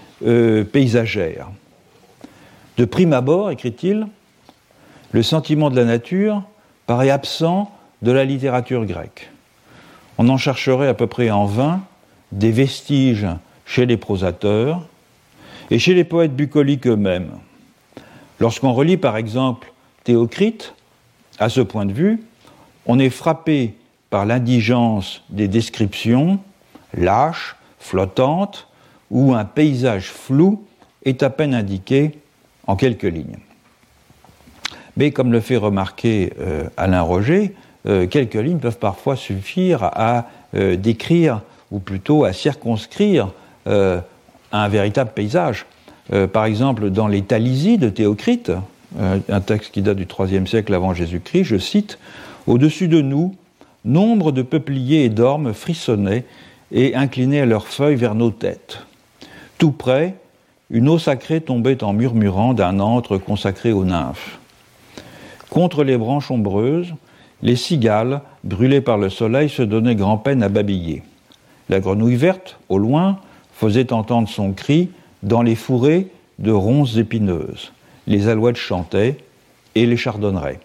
[0.72, 1.48] paysagère.
[2.76, 4.06] De prime abord, écrit-il,
[5.12, 6.42] le sentiment de la nature
[6.86, 9.30] paraît absent de la littérature grecque.
[10.18, 11.82] On en chercherait à peu près en vain
[12.32, 13.26] des vestiges
[13.66, 14.82] chez les prosateurs
[15.70, 17.32] et chez les poètes bucoliques eux-mêmes.
[18.40, 19.72] Lorsqu'on relit par exemple
[20.04, 20.74] Théocrite,
[21.38, 22.22] à ce point de vue,
[22.86, 23.76] on est frappé
[24.10, 26.40] par l'indigence des descriptions
[26.92, 28.68] lâches, flottantes,
[29.10, 30.64] où un paysage flou
[31.04, 32.18] est à peine indiqué
[32.66, 33.38] en quelques lignes.
[34.96, 36.32] Mais comme le fait remarquer
[36.76, 43.32] Alain Roger, quelques lignes peuvent parfois suffire à décrire, ou plutôt à circonscrire,
[43.66, 45.64] un véritable paysage.
[46.32, 48.52] par exemple, dans les Talisie de Théocrite,
[49.00, 51.98] un texte qui date du IIIe siècle avant Jésus-Christ, je cite
[52.46, 53.34] Au-dessus de nous,
[53.84, 56.24] nombre de peupliers et d'ormes frissonnaient
[56.70, 58.80] et inclinaient leurs feuilles vers nos têtes.
[59.58, 60.14] Tout près,
[60.72, 64.38] une eau sacrée tombait en murmurant d'un antre consacré aux nymphes.
[65.50, 66.94] Contre les branches ombreuses,
[67.42, 71.02] les cigales, brûlées par le soleil, se donnaient grand-peine à babiller.
[71.68, 73.18] La grenouille verte, au loin,
[73.52, 74.88] faisait entendre son cri
[75.22, 76.08] dans les fourrés
[76.38, 77.72] de ronces épineuses.
[78.06, 79.18] Les alouettes chantaient
[79.74, 80.60] et les chardonnerets.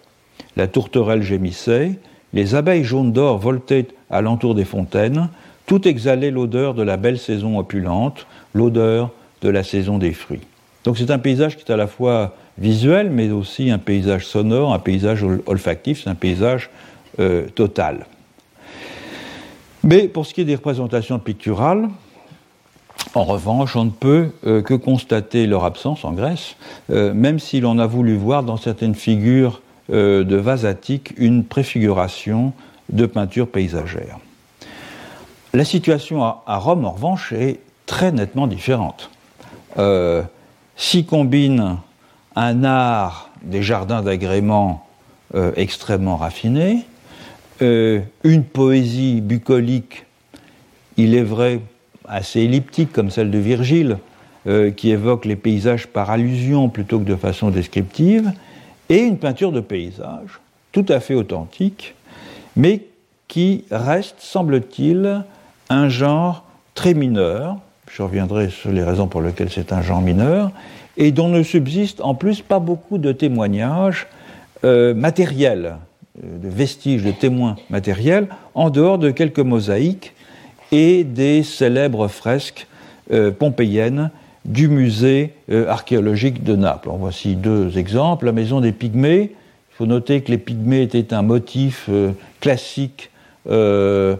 [0.56, 1.98] La tourterelle gémissait,
[2.32, 5.28] les abeilles jaunes d'or voltaient alentour des fontaines,
[5.66, 9.10] tout exhalait l'odeur de la belle saison opulente, l'odeur
[9.42, 10.40] de la saison des fruits.
[10.84, 14.72] Donc c'est un paysage qui est à la fois visuel, mais aussi un paysage sonore,
[14.72, 16.70] un paysage olfactif, c'est un paysage
[17.20, 18.06] euh, total.
[19.84, 21.88] Mais pour ce qui est des représentations picturales,
[23.14, 26.56] en revanche, on ne peut euh, que constater leur absence en Grèce,
[26.90, 32.52] euh, même si l'on a voulu voir dans certaines figures de vasatique une préfiguration
[32.90, 34.18] de peinture paysagère.
[35.54, 39.10] La situation à, Rome, en revanche, est très nettement différente.
[39.78, 40.22] Euh,
[40.76, 41.78] S'y combine
[42.36, 44.86] un art des jardins d'agrément
[45.34, 46.84] euh, extrêmement raffiné,
[47.60, 50.06] une poésie bucolique,
[50.96, 51.60] il est vrai,
[52.06, 53.98] assez elliptique comme celle de Virgile,
[54.76, 58.32] qui évoque les paysages par allusion plutôt que de façon descriptive,
[58.88, 60.38] et une peinture de paysage
[60.70, 61.96] tout à fait authentique,
[62.54, 62.86] mais
[63.26, 65.24] qui reste, semble-t-il,
[65.68, 67.58] un genre très mineur,
[67.90, 70.50] je reviendrai sur les raisons pour lesquelles c'est un genre mineur,
[70.96, 74.06] et dont ne subsiste en plus pas beaucoup de témoignages
[74.64, 75.76] euh, matériels,
[76.22, 80.12] euh, de vestiges de témoins matériels, en dehors de quelques mosaïques
[80.72, 82.66] et des célèbres fresques
[83.12, 84.10] euh, pompéiennes
[84.44, 85.34] du musée
[85.68, 86.88] archéologique de Naples.
[86.88, 88.24] En voici deux exemples.
[88.24, 89.32] La maison des Pygmées.
[89.32, 91.90] Il faut noter que les Pygmées étaient un motif
[92.40, 93.10] classique
[93.44, 94.18] dans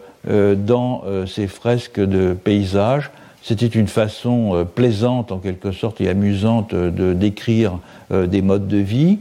[1.27, 3.11] ces fresques de paysages.
[3.49, 7.79] C'était une façon plaisante, en quelque sorte, et amusante de décrire
[8.11, 9.19] des modes de vie.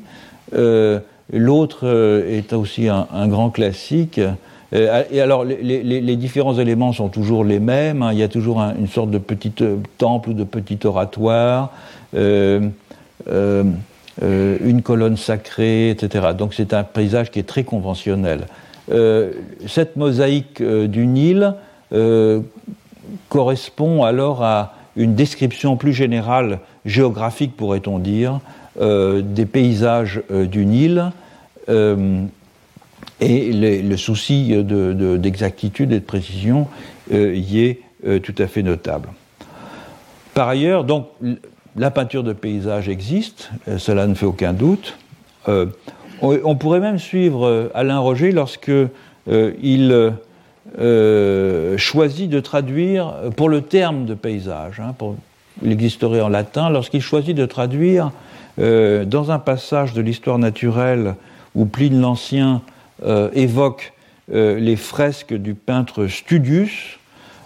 [1.32, 1.88] L'autre
[2.28, 4.20] est aussi un grand classique
[4.74, 8.02] euh, et alors, les, différents éléments sont toujours les mêmes.
[8.02, 8.12] Hein.
[8.14, 11.72] Il y a toujours une sorte de petit euh, temple ou de petit oratoire,
[12.16, 12.70] euh,
[14.20, 16.28] une colonne sacrée, etc.
[16.38, 18.48] Donc, c'est un paysage qui est très conventionnel.
[19.68, 21.54] cette mosaïque du Nil
[23.30, 28.40] correspond alors à une description plus générale, géographique pourrait-on dire,
[28.80, 31.12] des paysages du Nil.
[33.20, 36.68] Et le souci d'exactitude et de précision
[37.12, 39.10] euh, y est euh, tout à fait notable.
[40.34, 41.08] Par ailleurs, donc,
[41.76, 44.98] la peinture de paysage existe, euh, cela ne fait aucun doute.
[46.22, 48.72] On, pourrait même suivre Alain Roger lorsque
[49.30, 50.14] il
[50.76, 54.94] choisit de traduire pour le terme de paysage, hein,
[55.64, 58.12] il existerait en latin, lorsqu'il choisit de traduire
[58.58, 61.16] dans un passage de l'histoire naturelle
[61.58, 62.62] où Pline l'Ancien
[63.04, 63.94] euh, évoque
[64.34, 67.00] euh, les fresques du peintre Studius,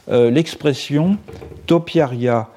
[0.10, 1.18] euh, l'expression
[1.66, 2.50] topiaria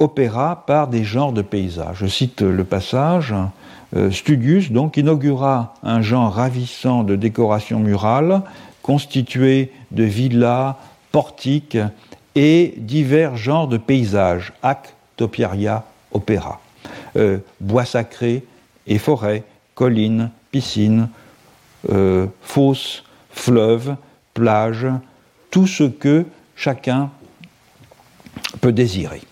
[0.00, 1.96] opéra par des genres de paysages.
[2.00, 3.34] Je cite le passage.
[4.10, 8.42] Studius donc inaugura un genre ravissant de décoration murale
[8.82, 10.76] constitué de villas,
[11.12, 11.78] portiques
[12.34, 16.60] et divers genres de paysages, ac topiaria opéra,
[17.60, 18.44] bois sacrés
[18.86, 21.08] et forêts, collines, piscines,
[21.90, 23.96] euh, fosses, fleuves,
[24.34, 24.86] plages,
[25.50, 27.10] tout ce que chacun
[28.60, 29.22] peut désirer.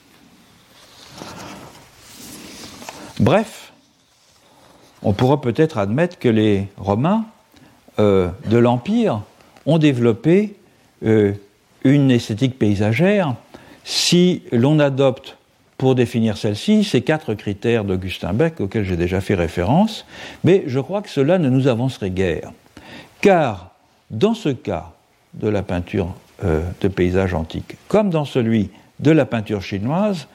[3.21, 3.73] Bref,
[5.03, 7.27] on pourra peut-être admettre que les Romains
[7.99, 9.23] euh, de l'Empire
[9.71, 10.57] ont développé
[11.05, 11.33] euh,
[11.85, 13.35] une esthétique paysagère
[13.85, 15.37] si l'on adopte
[15.79, 20.05] pour définir celle-ci ces quatre critères d'Augustin Beck auxquels j'ai déjà fait référence,
[20.45, 22.53] mais je crois que cela ne nous avancerait guère.
[23.21, 23.71] Car
[24.11, 24.93] dans ce cas
[25.35, 26.15] de la peinture
[26.45, 30.27] euh, de paysage antique, comme dans celui de la peinture chinoise,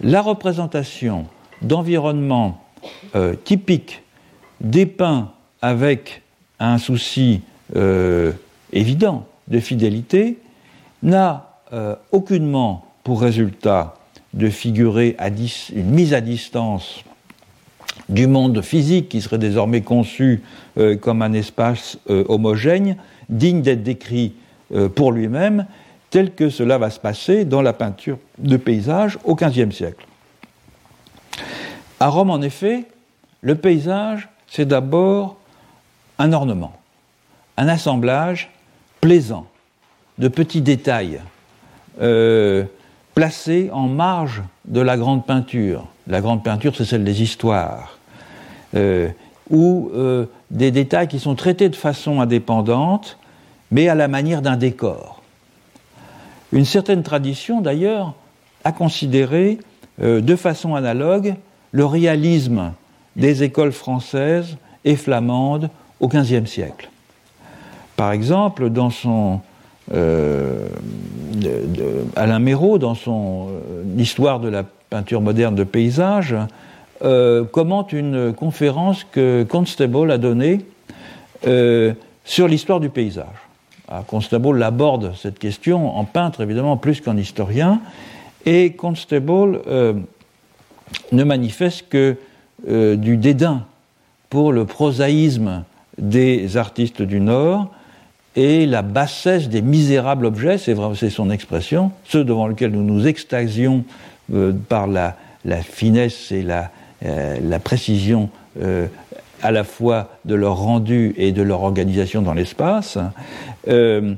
[0.00, 1.26] la représentation
[1.62, 2.64] d'environnements
[3.16, 4.02] euh, typiques
[4.60, 6.22] dépeints avec
[6.60, 7.42] un souci
[7.74, 8.32] euh,
[8.74, 10.38] évident de fidélité
[11.02, 11.50] n'a
[12.12, 13.96] aucunement pour résultat
[14.34, 17.04] de figurer à une mise à distance
[18.08, 20.42] du monde physique qui serait désormais conçu
[20.78, 22.96] euh, comme un espace euh, homogène,
[23.28, 24.34] digne d'être décrit
[24.74, 25.66] euh, pour lui-même,
[26.10, 30.06] tel que cela va se passer dans la peinture de paysage au XVe siècle.
[32.00, 32.84] À Rome, en effet,
[33.40, 35.36] le paysage, c'est d'abord
[36.18, 36.72] un ornement,
[37.56, 38.50] un assemblage
[39.04, 39.44] plaisant
[40.16, 41.20] de petits détails
[43.14, 45.86] placés en marge de la grande peinture.
[46.06, 47.98] La grande peinture, c'est celle des histoires,
[48.74, 49.08] euh,
[49.50, 53.18] ou euh, des détails qui sont traités de façon indépendante,
[53.70, 55.22] mais à la manière d'un décor.
[56.52, 58.14] Une certaine tradition, d'ailleurs,
[58.64, 59.58] a considéré
[60.02, 61.34] euh, de façon analogue
[61.72, 62.72] le réalisme
[63.16, 65.68] des écoles françaises et flamandes
[66.00, 66.88] au XVe siècle.
[67.96, 69.40] Par exemple, dans son
[72.16, 73.48] Alain Méraud, dans son
[73.96, 76.34] Histoire de la peinture moderne de paysage,
[77.02, 80.60] euh, commente une conférence que Constable a donnée
[81.46, 81.92] euh,
[82.24, 83.26] sur l'histoire du paysage.
[83.88, 87.80] Ah, Constable aborde cette question en peintre, évidemment, plus qu'en historien,
[88.46, 89.94] et Constable euh,
[91.12, 92.16] ne manifeste que
[92.66, 93.64] du dédain
[94.30, 95.64] pour le prosaïsme
[95.98, 97.68] des artistes du Nord
[98.36, 103.84] et la bassesse des misérables objets, c'est son expression, ceux devant lesquels nous nous extasions
[104.68, 105.16] par la,
[105.62, 106.70] finesse et la,
[107.04, 108.30] euh, précision
[108.60, 108.86] euh,
[109.42, 112.98] à la fois de leur rendu et de leur organisation dans l'espace,
[113.68, 114.14] euh,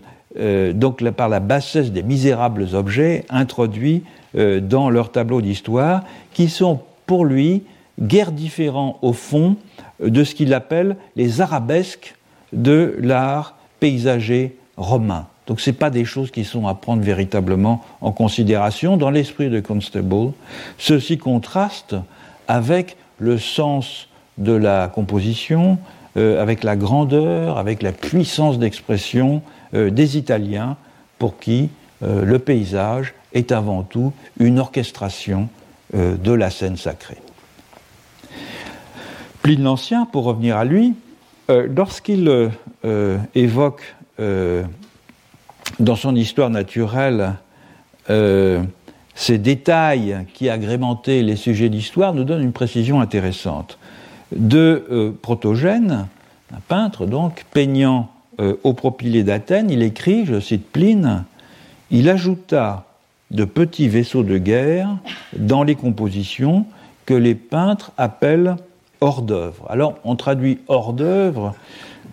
[0.73, 4.03] donc par la bassesse des misérables objets introduits
[4.35, 6.05] dans leur tableau d'histoire,
[6.35, 7.63] qui sont pour lui
[8.01, 9.57] guère différents au fond
[10.01, 12.15] de ce qu'il appelle les arabesques
[12.53, 15.27] de l'art paysager romain.
[15.47, 18.97] Donc ce pas des choses qui sont à prendre véritablement en considération.
[18.97, 20.33] Dans l'esprit de Constable,
[20.79, 21.95] ceci contraste
[22.49, 24.09] avec le sens
[24.39, 25.79] de la composition,
[26.17, 29.43] euh, avec la grandeur, avec la puissance d'expression
[29.75, 30.77] euh, des Italiens,
[31.19, 31.71] pour qui
[32.03, 35.49] euh, le paysage est avant tout une orchestration
[35.95, 37.17] de la scène sacrée.
[39.43, 40.95] Pline l'Ancien, pour revenir à lui,
[41.49, 42.51] lorsqu'il
[43.35, 47.35] évoque dans son histoire naturelle
[49.17, 53.79] ces détails qui agrémentaient les sujets d'histoire nous donnent une précision intéressante.
[54.31, 56.07] De euh, Protogène,
[56.55, 61.25] un peintre donc, peignant euh, au propylée d'Athènes, il écrit, je cite Pline,
[61.91, 62.85] il ajouta
[63.31, 64.99] de petits vaisseaux de guerre
[65.35, 66.67] dans les compositions
[67.07, 68.57] que les peintres appellent
[69.01, 69.67] hors d'œuvre.
[69.69, 71.55] Alors on traduit hors d'œuvre,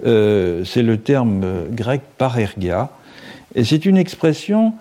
[0.06, 2.90] euh, c'est le terme grec parergia,
[3.56, 4.74] et c'est une expression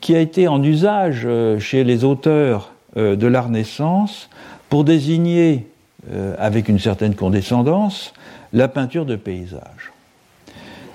[0.00, 4.28] qui a été en usage euh, chez les auteurs euh, de la Renaissance
[4.68, 5.66] pour désigner,
[6.12, 8.14] euh, avec une certaine condescendance,
[8.52, 9.92] la peinture de paysage.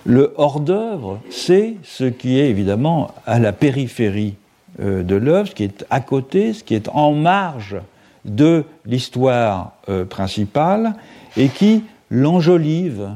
[0.05, 4.35] Le hors-d'œuvre, c'est ce qui est évidemment à la périphérie
[4.77, 7.77] de l'œuvre, ce qui est à côté, ce qui est en marge
[8.25, 9.73] de l'histoire
[10.09, 10.95] principale
[11.37, 13.11] et qui l'enjolive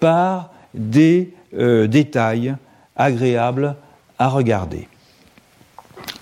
[0.00, 2.54] par des détails
[2.96, 3.76] agréables
[4.18, 4.88] à regarder.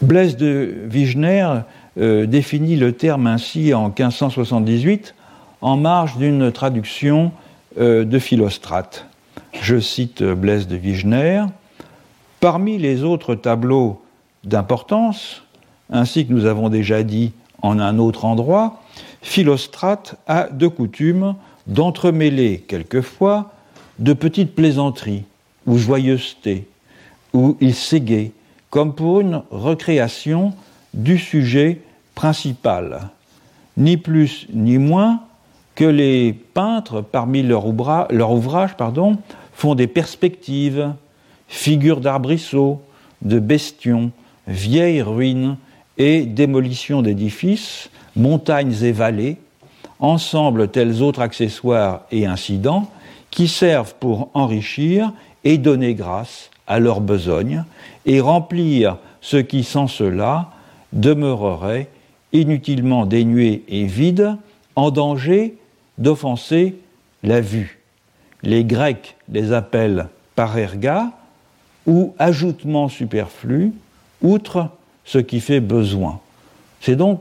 [0.00, 1.60] Blaise de Vigener
[1.98, 5.14] euh, définit le terme ainsi en 1578
[5.60, 7.32] en marge d'une traduction
[7.78, 9.06] euh, de Philostrate.
[9.60, 11.44] Je cite Blaise de Vigener
[12.40, 14.02] Parmi les autres tableaux
[14.42, 15.44] d'importance,
[15.90, 17.32] ainsi que nous avons déjà dit
[17.62, 18.80] en un autre endroit,
[19.22, 21.36] Philostrate a de coutume
[21.66, 23.52] d'entremêler quelquefois
[23.98, 25.24] de petites plaisanteries
[25.66, 26.66] ou joyeusetés
[27.32, 28.32] où il s'égait,
[28.68, 30.54] comme pour une recréation
[30.92, 31.80] du sujet
[32.14, 33.10] principal,
[33.76, 35.20] ni plus ni moins
[35.74, 38.76] que les peintres, parmi leurs ouvrages,
[39.54, 40.92] font des perspectives,
[41.48, 42.82] figures d'arbrisseaux,
[43.22, 44.10] de bestions,
[44.46, 45.56] vieilles ruines
[45.98, 49.36] et démolitions d'édifices, montagnes et vallées,
[49.98, 52.90] ensemble tels autres accessoires et incidents
[53.30, 55.12] qui servent pour enrichir
[55.44, 57.64] et donner grâce à leur besogne
[58.06, 60.50] et remplir ce qui sans cela
[60.92, 61.88] demeurerait
[62.32, 64.36] inutilement dénué et vide,
[64.74, 65.56] en danger
[65.98, 66.76] d'offenser
[67.22, 67.80] la vue.
[68.42, 71.10] Les Grecs les appellent parerga
[71.86, 73.72] ou ajoutement superflu,
[74.22, 74.70] outre
[75.04, 76.20] ce qui fait besoin.
[76.80, 77.20] C'est donc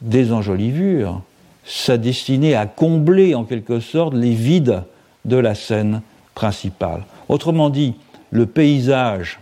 [0.00, 1.22] des enjolivures,
[1.64, 4.82] ça destinée à combler en quelque sorte les vides
[5.24, 6.02] de la scène
[6.34, 7.04] principale.
[7.28, 7.94] Autrement dit,
[8.30, 9.38] le paysage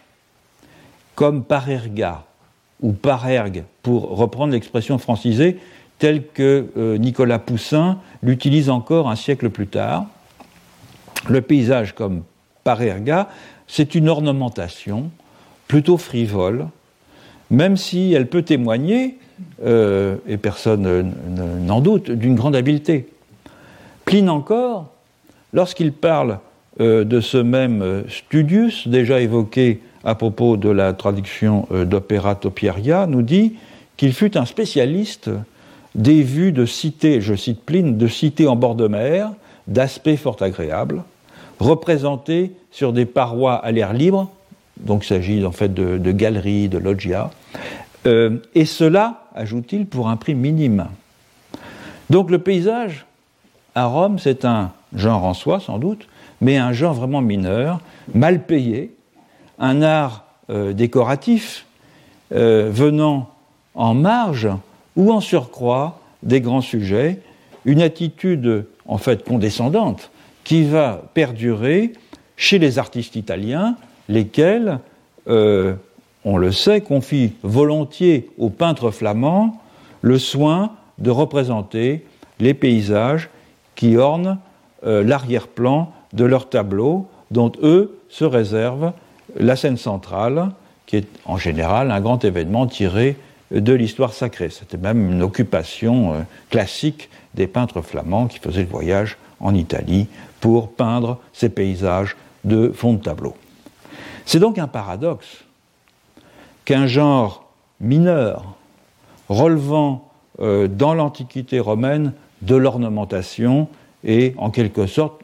[1.14, 2.24] comme parerga
[2.80, 5.58] ou parergue, pour reprendre l'expression francisée,
[5.98, 10.06] tel que euh, Nicolas Poussin l'utilise encore un siècle plus tard.
[11.28, 12.22] Le paysage comme
[12.64, 13.28] parerga,
[13.66, 15.10] c'est une ornementation
[15.68, 16.68] plutôt frivole,
[17.50, 19.18] même si elle peut témoigner,
[19.64, 21.12] euh, et personne
[21.66, 23.08] n'en doute, d'une grande habileté.
[24.04, 24.92] Pline encore,
[25.52, 26.38] lorsqu'il parle
[26.80, 33.22] euh, de ce même Studius, déjà évoqué à propos de la traduction d'Opéra Topieria, nous
[33.22, 33.56] dit
[33.96, 35.30] qu'il fut un spécialiste
[35.94, 39.30] des vues de cités, je cite Pline, de cités en bord de mer,
[39.66, 41.02] d'aspect fort agréable,
[41.58, 44.30] représentées sur des parois à l'air libre,
[44.80, 47.30] donc il s'agit en fait de, galeries, de loggia,
[48.06, 50.86] euh, et cela, ajoute-t-il, pour un prix minime.
[52.08, 53.06] Donc le paysage,
[53.74, 56.08] à Rome, c'est un genre en soi, sans doute,
[56.40, 57.80] mais un genre vraiment mineur,
[58.14, 58.94] mal payé,
[59.58, 61.66] un art euh, décoratif
[62.32, 63.28] euh, venant
[63.74, 64.48] en marge
[64.96, 67.20] ou en surcroît des grands sujets,
[67.64, 70.10] une attitude en fait condescendante
[70.44, 71.92] qui va perdurer
[72.36, 73.76] chez les artistes italiens,
[74.10, 74.80] lesquels,
[75.28, 75.74] euh,
[76.24, 79.58] on le sait, confient volontiers aux peintres flamands
[80.02, 82.04] le soin de représenter
[82.40, 83.30] les paysages
[83.74, 84.38] qui ornent
[84.84, 88.92] euh, l'arrière-plan de leurs tableaux, dont eux se réservent
[89.38, 90.50] la scène centrale,
[90.86, 93.16] qui est en général un grand événement tiré
[93.52, 94.50] de l'histoire sacrée.
[94.50, 96.16] C'était même une occupation euh,
[96.50, 100.08] classique des peintres flamands qui faisaient le voyage en Italie
[100.40, 103.34] pour peindre ces paysages de fond de tableau.
[104.26, 105.44] C'est donc un paradoxe
[106.64, 107.50] qu'un genre
[107.80, 108.54] mineur
[109.28, 110.08] relevant
[110.40, 112.12] euh, dans l'Antiquité romaine
[112.42, 113.68] de l'ornementation
[114.04, 115.22] et en quelque sorte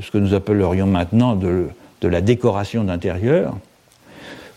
[0.00, 1.68] ce que nous appellerions maintenant de
[2.02, 3.56] la décoration d'intérieur,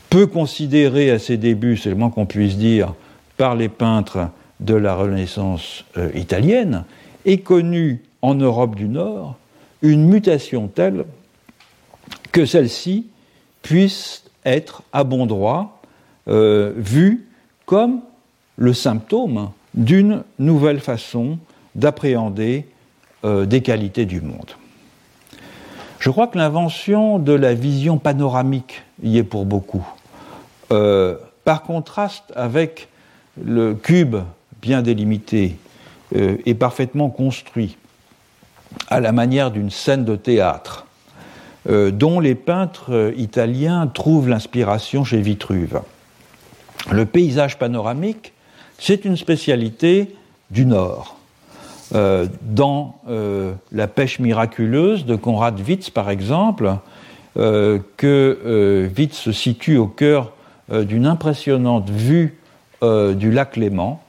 [0.10, 2.94] peu considéré à ses débuts, c'est le moins qu'on puisse dire,
[3.38, 6.84] par les peintres de la Renaissance euh, italienne,
[7.26, 9.36] est connu en Europe du Nord
[9.82, 11.06] une mutation telle
[12.32, 13.08] que celle-ci
[13.62, 15.82] puisse être à bon droit
[16.28, 17.28] euh, vue
[17.66, 18.02] comme
[18.58, 21.38] le symptôme d'une nouvelle façon
[21.76, 22.66] d'appréhender
[23.24, 24.52] euh, des qualités du monde.
[26.00, 29.86] Je crois que l'invention de la vision panoramique y est pour beaucoup.
[30.72, 32.88] Euh, par contraste avec
[33.42, 34.18] le cube
[34.62, 35.58] bien délimité
[36.16, 37.78] euh, et parfaitement construit,
[38.88, 40.86] à la manière d'une scène de théâtre,
[41.68, 45.82] euh, dont les peintres italiens trouvent l'inspiration chez Vitruve.
[46.92, 48.34] Le paysage panoramique,
[48.78, 50.16] c'est une spécialité
[50.52, 51.18] du Nord.
[51.92, 52.96] dans
[53.72, 56.76] La pêche miraculeuse de Conrad Witz, par exemple,
[57.36, 60.32] que Witz se situe au cœur
[60.72, 62.38] euh, d'une impressionnante vue
[62.84, 64.00] euh, du lac Léman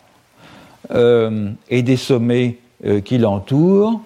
[0.91, 2.59] euh, et des sommets
[3.05, 4.01] qui l'entourent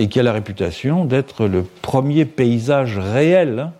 [0.00, 3.70] et qui a la réputation d'être le premier paysage réel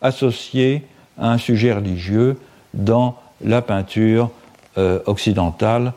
[0.00, 0.82] associé
[1.18, 2.38] à un sujet religieux
[2.72, 4.30] dans la peinture
[5.06, 5.92] occidentale,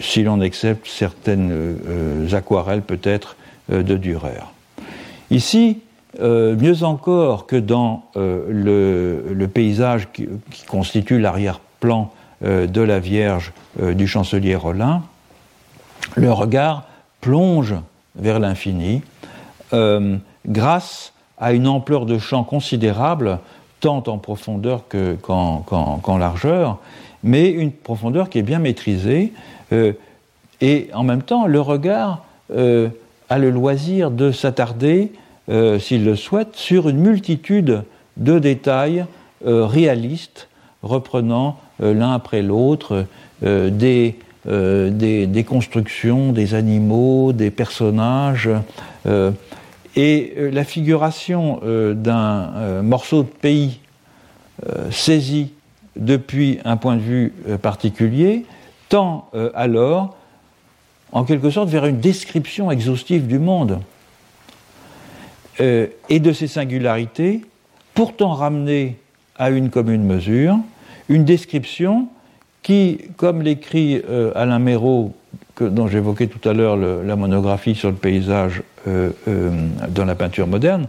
[0.00, 1.78] si l'on accepte certaines
[2.32, 3.36] aquarelles peut-être
[3.68, 4.40] de Dürer.
[5.30, 5.80] Ici,
[6.20, 10.28] euh, mieux encore que dans euh, le, paysage qui,
[10.66, 12.10] constitue l'arrière-plan
[12.44, 15.02] euh, de la Vierge du chancelier Rollin,
[16.14, 16.85] le regard
[17.26, 17.74] plonge
[18.14, 19.02] vers l'infini
[20.46, 23.40] grâce à une ampleur de champ considérable,
[23.80, 24.84] tant en profondeur
[25.20, 26.78] qu'en largeur,
[27.24, 29.32] mais une profondeur qui est bien maîtrisée.
[30.60, 35.12] et en même temps, le regard a le loisir de s'attarder
[35.48, 37.84] euh, s'il le souhaite, sur une multitude
[38.16, 39.04] de détails
[39.46, 40.48] euh, réalistes,
[40.82, 43.06] reprenant euh, l'un après l'autre
[43.42, 44.16] des,
[44.46, 48.48] des, constructions, des animaux, des personnages.
[49.96, 51.60] et la figuration
[51.94, 53.80] d'un morceau de pays
[54.90, 55.52] saisi
[55.96, 58.44] depuis un point de vue particulier
[58.88, 60.16] tend alors,
[61.12, 63.80] en quelque sorte, vers une description exhaustive du monde.
[65.60, 67.40] Euh, et de ces singularités,
[67.94, 68.98] pourtant ramenées
[69.36, 70.58] à une commune mesure,
[71.08, 72.08] une description
[72.66, 75.12] qui, comme l'écrit euh, Alain Méraud,
[75.60, 79.10] dont j'évoquais tout à l'heure la monographie sur le paysage euh,
[79.88, 80.88] dans la peinture moderne,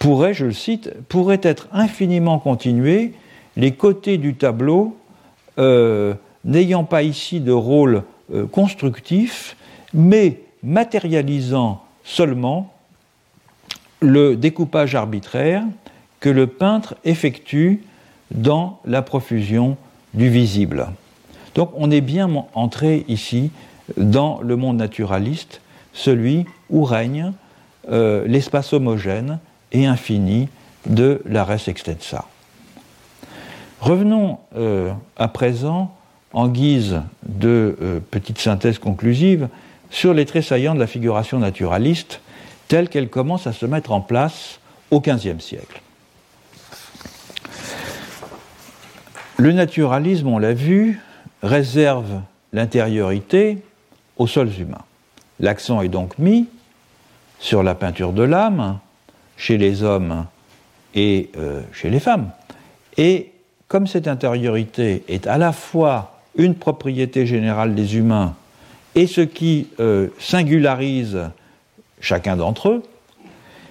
[0.00, 3.12] pourrait, je le cite, pourrait être infiniment continuée,
[3.56, 4.96] les côtés du tableau
[6.44, 8.02] n'ayant pas ici de rôle
[8.50, 9.56] constructif,
[9.94, 12.72] mais matérialisant seulement
[14.00, 15.62] le découpage arbitraire
[16.18, 17.84] que le peintre effectue
[18.32, 19.76] dans la profusion
[20.14, 20.88] du visible.
[21.54, 23.50] Donc on est bien entré ici
[23.96, 25.60] dans le monde naturaliste,
[25.92, 27.32] celui où règne
[27.90, 29.38] euh, l'espace homogène
[29.72, 30.48] et infini
[30.86, 32.26] de la res extensa.
[33.80, 35.94] Revenons euh, à présent,
[36.32, 39.48] en guise de euh, petite synthèse conclusive,
[39.90, 42.20] sur les traits saillants de la figuration naturaliste
[42.68, 45.80] telle qu'elle commence à se mettre en place au XVe siècle.
[49.40, 51.00] Le naturalisme, on l'a vu,
[51.44, 52.22] réserve
[52.52, 53.58] l'intériorité
[54.16, 54.82] aux sols humains.
[55.38, 56.48] L'accent est donc mis
[57.38, 58.80] sur la peinture de l'âme,
[59.36, 60.26] chez les hommes
[60.96, 62.30] et euh, chez les femmes.
[62.96, 63.30] Et
[63.68, 68.34] comme cette intériorité est à la fois une propriété générale des humains
[68.96, 71.30] et ce qui euh, singularise
[72.00, 72.82] chacun d'entre eux,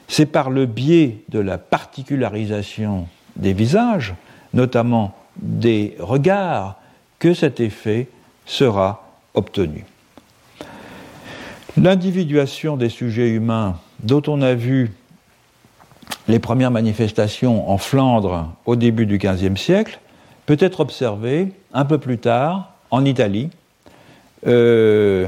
[0.08, 4.14] c'est par le biais de la particularisation des visages,
[4.54, 6.76] notamment des regards,
[7.20, 8.08] que cet effet
[8.46, 9.86] sera obtenu.
[11.76, 14.92] L'individuation des sujets humains, dont on a vu
[16.28, 20.00] les premières manifestations en Flandre au début du XVe siècle,
[20.46, 23.50] peut être observée un peu plus tard en Italie,
[24.46, 25.28] euh,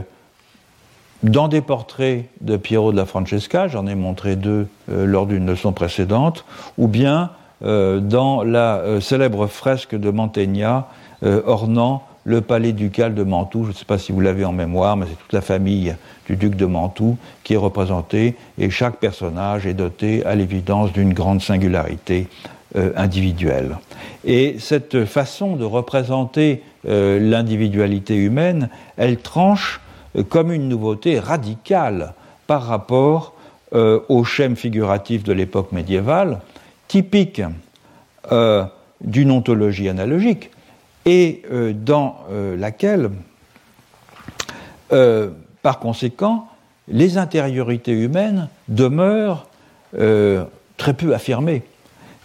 [1.24, 5.46] dans des portraits de Piero de la Francesca, j'en ai montré deux euh, lors d'une
[5.46, 6.46] leçon précédente,
[6.78, 7.32] ou bien
[7.62, 10.88] dans la célèbre fresque de Mantegna
[11.22, 13.66] ornant le palais ducal de Mantoue.
[13.66, 15.96] Je ne sais pas si vous l'avez en mémoire, mais c'est toute la famille
[16.28, 21.14] du duc de Mantoue qui est représentée, et chaque personnage est doté à l'évidence d'une
[21.14, 22.28] grande singularité
[22.96, 23.78] individuelle.
[24.26, 29.82] Et cette façon de représenter euh, l'individualité humaine, elle tranche
[30.16, 32.14] euh, comme une nouveauté radicale
[32.48, 33.34] par rapport
[33.74, 36.40] euh, au schème figuratif de l'époque médiévale,
[36.90, 37.42] typique
[39.02, 40.52] d'une ontologie analogique,
[41.06, 42.18] et dans
[42.58, 43.10] laquelle,
[44.90, 46.50] par conséquent,
[46.90, 49.48] les intériorités humaines demeurent
[50.78, 51.64] très peu affirmées.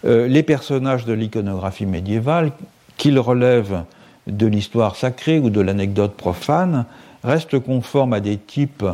[0.03, 2.51] les personnages de l'iconographie médiévale,
[2.97, 3.83] qu'ils relèvent
[4.27, 6.85] de l'histoire sacrée ou de l'anecdote profane
[7.23, 8.85] reste conforme à des types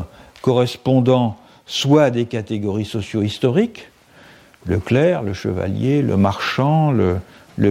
[0.42, 3.91] correspondant soit à des catégories socio-historiques,
[4.66, 7.20] le clerc, le chevalier, le marchand, le,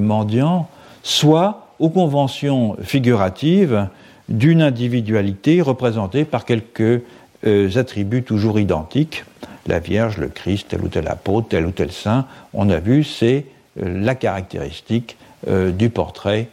[0.01, 0.69] mendiant,
[1.03, 3.89] soit aux conventions figuratives
[4.29, 7.03] d'une individualité représentée par quelques
[7.47, 9.25] euh, attributs toujours identiques.
[9.67, 13.03] La Vierge, le Christ, tel ou tel apôtre, tel ou tel saint, on a vu,
[13.03, 13.47] c'est
[13.81, 15.17] euh, la caractéristique
[15.49, 16.49] euh, du portrait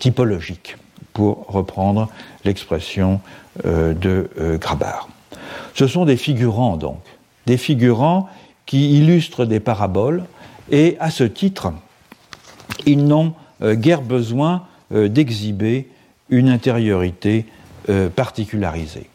[0.00, 0.76] typologique,
[1.12, 2.08] pour reprendre
[2.44, 3.20] l'expression
[3.64, 4.28] de
[4.60, 5.08] Grabar.
[5.74, 6.98] Ce sont des figurants donc,
[7.46, 8.28] des figurants
[8.70, 10.22] qui illustrent des paraboles
[10.70, 11.72] et à ce titre,
[12.86, 14.62] ils n'ont guère besoin
[14.92, 15.88] d'exhiber
[16.28, 17.46] une intériorité
[18.14, 19.10] particularisée.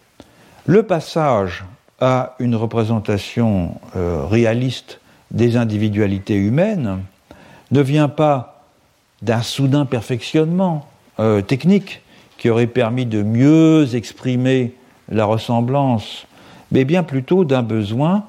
[0.66, 1.64] Le passage
[2.01, 4.99] à une représentation réaliste
[5.32, 6.99] des individualités humaines
[7.72, 8.66] ne vient pas
[9.22, 10.86] d'un soudain perfectionnement
[11.20, 12.01] euh, technique
[12.38, 14.74] qui aurait permis de mieux exprimer
[15.10, 16.28] la ressemblance,
[16.72, 18.26] mais bien plutôt d'un besoin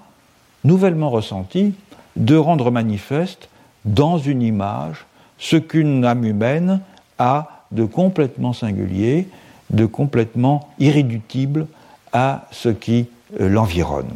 [0.66, 1.74] nouvellement ressenti
[2.16, 3.48] de rendre manifeste
[3.84, 5.06] dans une image
[5.38, 6.80] ce qu'une âme humaine
[7.18, 9.28] a de complètement singulier,
[9.70, 11.66] de complètement irréductible
[12.12, 13.08] à ce qui
[13.40, 14.10] euh, l'environne.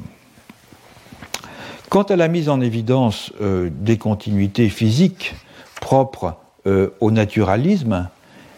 [1.88, 5.34] Quant à la mise en évidence euh, des continuités physiques
[5.80, 6.36] propres
[6.66, 8.08] euh, au naturalisme,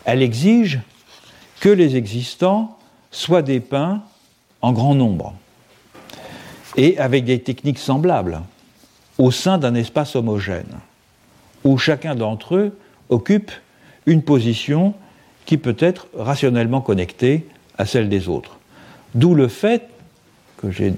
[0.05, 0.81] elle exige
[1.61, 2.77] que les existants
[3.11, 4.03] soient dépeints
[4.61, 5.35] en grand nombre
[6.77, 8.41] et avec des techniques semblables
[9.19, 10.79] au sein d'un espace homogène
[11.65, 13.53] où chacun d'entre eux occupe
[14.07, 14.95] une position
[15.45, 17.47] qui peut être rationnellement connectée
[17.79, 18.59] à celle des autres.
[19.15, 19.89] D'où le fait,
[20.57, 20.95] que j'ai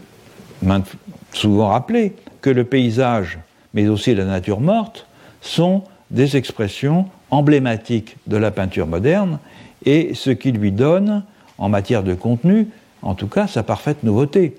[1.33, 3.39] souvent rappelé, que le paysage,
[3.73, 5.07] mais aussi la nature morte,
[5.41, 9.39] sont des expressions emblématiques de la peinture moderne
[9.85, 11.25] et ce qui lui donne,
[11.59, 12.69] en matière de contenu,
[13.03, 14.57] en tout cas, sa parfaite nouveauté.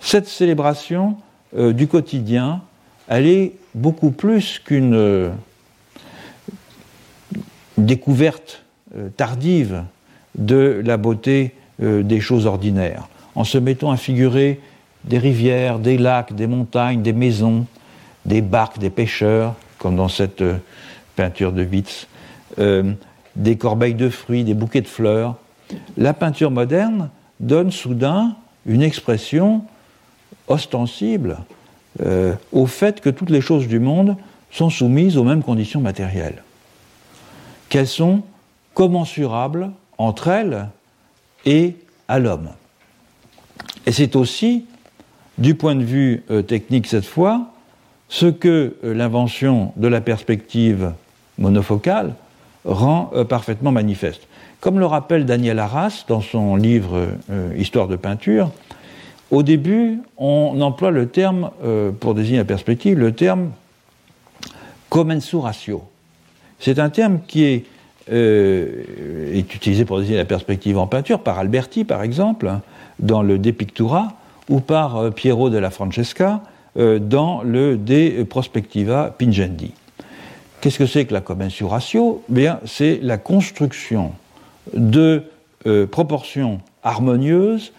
[0.00, 1.16] Cette célébration
[1.56, 2.62] euh, du quotidien,
[3.06, 5.30] elle est beaucoup plus qu'une euh,
[7.76, 8.64] découverte
[8.96, 9.84] euh, tardive
[10.36, 14.60] de la beauté des choses ordinaires, en se mettant à figurer
[15.04, 17.64] des rivières, des lacs, des montagnes, des maisons,
[18.26, 20.44] des barques, des pêcheurs, comme dans cette
[21.16, 22.06] peinture de Witz,
[22.58, 25.36] des corbeilles de fruits, des bouquets de fleurs.
[25.96, 27.08] La peinture moderne
[27.40, 28.36] donne soudain
[28.66, 29.64] une expression
[30.50, 31.38] ostensible
[32.04, 34.16] euh, au fait que toutes les choses du monde
[34.50, 36.42] sont soumises aux mêmes conditions matérielles,
[37.68, 38.22] qu'elles sont
[38.74, 40.68] commensurables entre elles
[41.46, 41.76] et
[42.08, 42.50] à l'homme.
[43.86, 44.66] Et c'est aussi,
[45.38, 47.52] du point de vue euh, technique cette fois,
[48.08, 50.92] ce que euh, l'invention de la perspective
[51.38, 52.14] monofocale
[52.64, 54.20] rend parfaitement manifeste.
[54.60, 57.08] Comme le rappelle Daniel Arras dans son livre
[57.56, 58.50] Histoire de peinture,
[59.30, 61.50] au début, on emploie le terme,
[62.00, 63.50] pour désigner la perspective, le terme
[64.88, 65.82] commensuratio.
[66.58, 67.64] C'est un terme qui est,
[68.10, 72.50] est, utilisé pour désigner la perspective en peinture par Alberti, par exemple,
[72.98, 74.14] dans le De Pictura,
[74.50, 76.42] ou par euh, Piero della Francesca
[76.76, 79.72] euh, dans le De Prospectiva Pingendi.
[80.60, 82.22] Qu'est-ce que c'est que la commensuratio?
[82.28, 84.12] Bien, c'est la construction
[84.74, 85.22] de
[85.66, 87.72] euh, proportions harmonieuses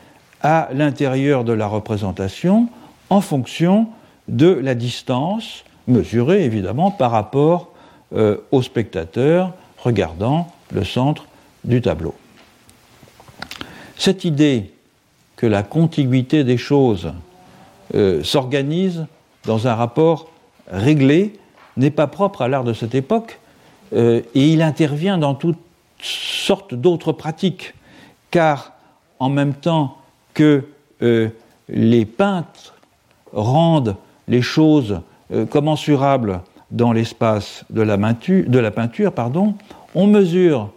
[0.43, 2.67] à l'intérieur de la représentation
[3.09, 3.87] en fonction
[4.27, 7.69] de la distance mesurée évidemment par rapport
[8.13, 11.25] au spectateur regardant le centre
[11.63, 12.13] du tableau.
[13.97, 14.73] Cette idée
[15.35, 17.13] que la contiguïté des choses
[17.95, 19.05] euh, s'organise
[19.45, 20.29] dans un rapport
[20.67, 21.39] réglé
[21.77, 23.39] n'est pas propre à l'art de cette époque
[23.93, 25.59] euh, et il intervient dans toutes
[26.01, 27.73] sortes d'autres pratiques
[28.29, 28.73] car
[29.19, 29.97] en même temps
[30.34, 30.63] que
[31.01, 31.29] euh,
[31.69, 32.75] les peintres
[33.34, 33.95] rendent
[34.27, 35.01] les choses
[35.49, 39.55] commensurables dans l'espace de la, peinture, pardon,
[39.95, 40.69] on mesure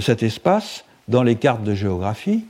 [0.00, 2.44] cet espace dans les cartes de géographie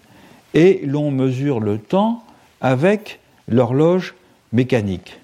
[0.55, 2.25] et l'on mesure le temps
[2.61, 4.15] avec l'horloge
[4.53, 5.19] mécanique.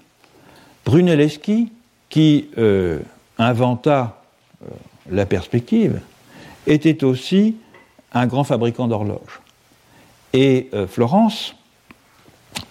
[0.85, 1.71] Brunelleschi,
[2.09, 2.99] qui euh,
[3.37, 4.21] inventa
[4.63, 4.69] euh,
[5.09, 6.01] la perspective,
[6.67, 7.55] était aussi
[8.13, 9.41] un grand fabricant d'horloges.
[10.33, 11.55] Et euh, Florence,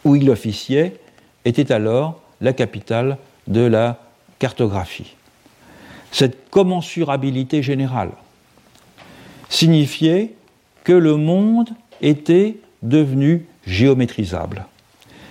[0.04, 1.00] où il officiait,
[1.44, 3.98] était alors la capitale de la
[4.38, 5.14] cartographie.
[6.10, 8.10] Cette commensurabilité générale
[9.48, 10.34] signifiait
[10.84, 14.66] que le monde était devenu géométrisable.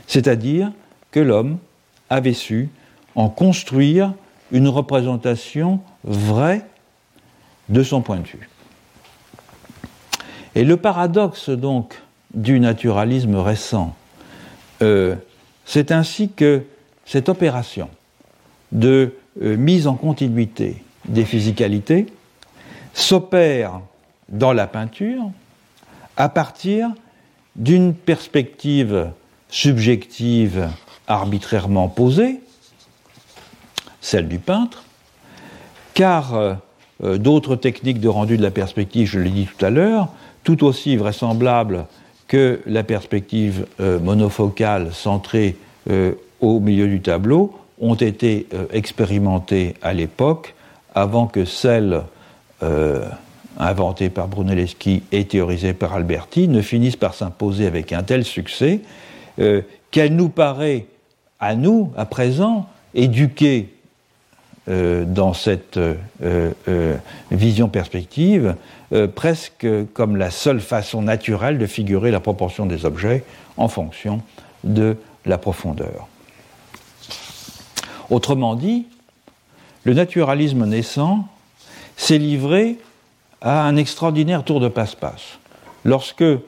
[0.07, 0.71] C'est-à-dire
[1.11, 1.57] que l'homme
[2.09, 2.69] avait su
[3.15, 4.13] en construire
[4.51, 6.65] une représentation vraie
[7.69, 8.49] de son point de vue.
[10.55, 12.01] Et le paradoxe donc
[12.33, 13.95] du naturalisme récent,
[14.81, 15.15] euh,
[15.65, 16.63] c'est ainsi que
[17.05, 17.89] cette opération
[18.71, 22.07] de euh, mise en continuité des physicalités
[22.93, 23.81] s'opère
[24.29, 25.31] dans la peinture,
[26.17, 26.89] à partir
[27.55, 29.09] d'une perspective
[29.49, 30.69] subjective
[31.07, 32.39] arbitrairement posée,
[33.99, 34.83] celle du peintre,
[35.93, 36.55] car euh,
[37.17, 40.09] d'autres techniques de rendu de la perspective, je l'ai dit tout à l'heure,
[40.43, 41.85] tout aussi vraisemblables
[42.31, 45.57] que la perspective euh, monofocale centrée
[46.39, 50.53] au milieu du tableau, ont été expérimentées à l'époque
[50.93, 52.03] avant que celle
[53.57, 58.81] inventé par Brunelleschi et théorisé par Alberti, ne finissent par s'imposer avec un tel succès
[59.39, 59.61] euh,
[59.91, 60.85] qu'elle nous paraît,
[61.39, 63.69] à nous, à présent, éduquée
[64.67, 66.97] euh, dans cette euh,
[67.31, 68.55] vision perspective,
[69.15, 73.23] presque comme la seule façon naturelle de figurer la proportion des objets
[73.55, 74.21] en fonction
[74.65, 76.07] de la profondeur.
[78.09, 78.85] Autrement dit,
[79.85, 81.25] le naturalisme naissant
[81.95, 82.77] s'est livré
[83.41, 85.39] à un extraordinaire tour de passe-passe.
[85.83, 86.39] Lorsque, euh,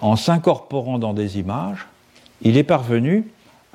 [0.00, 1.86] en s'incorporant dans des images,
[2.42, 3.24] il est parvenu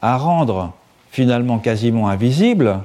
[0.01, 0.73] à rendre
[1.11, 2.77] finalement quasiment invisible euh,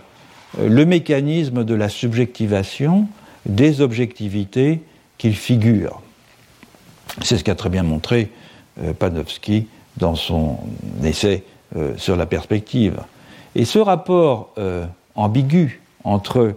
[0.59, 3.09] le mécanisme de la subjectivation
[3.47, 4.81] des objectivités
[5.19, 6.01] qu'il figure.
[7.23, 8.31] C'est ce qu'a très bien montré
[8.81, 10.59] euh, Panofsky dans son
[11.03, 11.45] essai
[11.97, 13.01] sur la perspective.
[13.57, 14.55] Et ce rapport
[15.17, 16.55] ambigu entre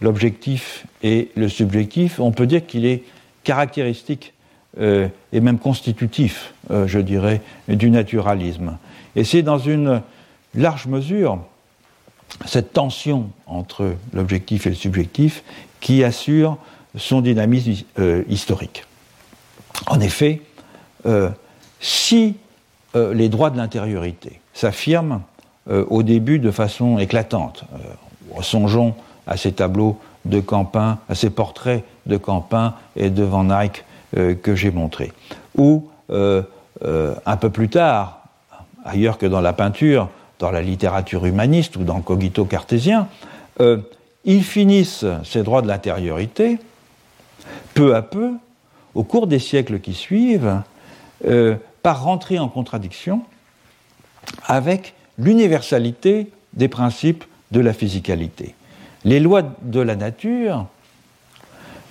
[0.00, 3.04] l'objectif et le subjectif, on peut dire qu'il est
[3.44, 4.32] caractéristique
[4.78, 8.76] euh, et même constitutif, euh, je dirais, du naturalisme.
[9.14, 10.02] Et c'est dans une
[10.54, 11.38] large mesure
[12.44, 15.42] cette tension entre l'objectif et le subjectif
[15.80, 16.58] qui assure
[16.96, 18.84] son dynamisme euh, historique.
[19.86, 20.40] En effet,
[21.80, 22.36] si
[22.94, 25.20] les droits de l'intériorité s'affirment
[25.68, 27.64] au début de façon éclatante,
[28.40, 28.94] songeons
[29.26, 33.84] à ces tableaux de Campin, à ces portraits de Campin et de Van Eyck
[34.16, 35.12] euh, que j'ai montrés.
[35.56, 36.42] Ou euh,
[36.84, 38.20] euh, un peu plus tard,
[38.84, 40.08] ailleurs que dans la peinture,
[40.38, 43.08] dans la littérature humaniste ou dans le cogito cartésien,
[44.24, 46.58] ils finissent ces droits de l'intériorité,
[47.74, 48.32] peu à peu,
[48.94, 50.62] au cours des siècles qui suivent,
[51.82, 53.22] par rentrer en contradiction
[54.44, 58.54] avec l'universalité des principes de la physicalité.
[59.04, 60.66] Les lois de la nature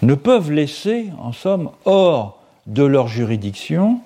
[0.01, 4.01] ne peuvent laisser, en somme, hors de leur juridiction,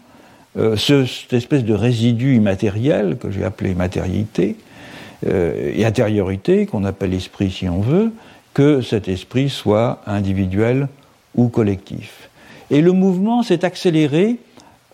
[0.60, 4.58] euh, cette espèce de résidu immatériel que j'ai appelé matérialité
[5.26, 8.12] euh, et intériorité, qu'on appelle esprit si on veut,
[8.54, 10.90] que cet esprit soit individuel
[11.36, 12.30] ou collectif.
[12.72, 14.38] Et le mouvement s'est accéléré,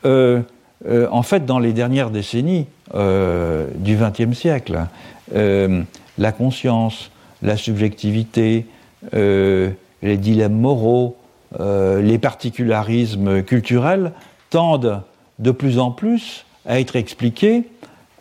[0.06, 0.42] euh,
[0.86, 4.86] en fait, dans les dernières décennies du XXe siècle.
[5.34, 7.10] la conscience,
[7.42, 8.66] la subjectivité,
[9.12, 11.18] les dilemmes moraux,
[11.60, 14.12] les particularismes culturels
[14.52, 15.02] tendent
[15.40, 17.64] de plus en plus à être expliquées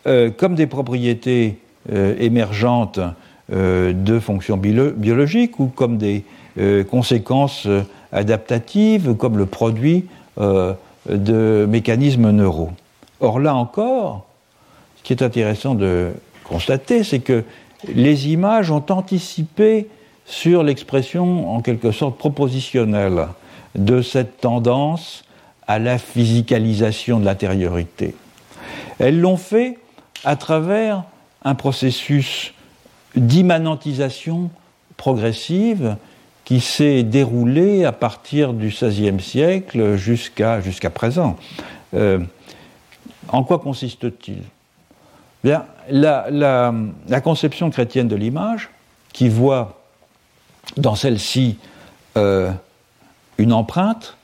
[0.07, 1.57] euh, comme des propriétés
[1.91, 2.99] euh, émergentes
[3.51, 6.23] euh, de fonctions biologiques ou comme des
[6.89, 7.67] conséquences
[8.13, 10.05] adaptatives, comme le produit
[10.37, 12.69] de mécanismes neuraux.
[13.19, 14.25] Or là encore,
[14.95, 16.11] ce qui est intéressant de
[16.45, 17.43] constater, c'est que
[17.93, 19.89] les images ont anticipé
[20.25, 23.27] sur l'expression en quelque sorte propositionnelle
[23.77, 25.24] de cette tendance
[25.67, 28.15] à la physicalisation de l'intériorité.
[28.99, 29.77] Elles l'ont fait
[30.23, 31.03] à travers
[31.43, 32.53] un processus
[33.15, 34.49] d'immanentisation
[34.97, 35.97] progressive
[36.43, 41.37] qui s'est déroulé à partir du XVIe siècle jusqu'à présent.
[41.93, 42.19] Euh,
[43.29, 44.43] en quoi consiste-t-il?
[45.43, 48.69] Bien, la, la, conception chrétienne de l'image,
[49.13, 49.81] qui voit
[50.77, 51.57] dans celle-ci
[52.17, 52.51] euh,
[53.37, 54.17] une empreinte,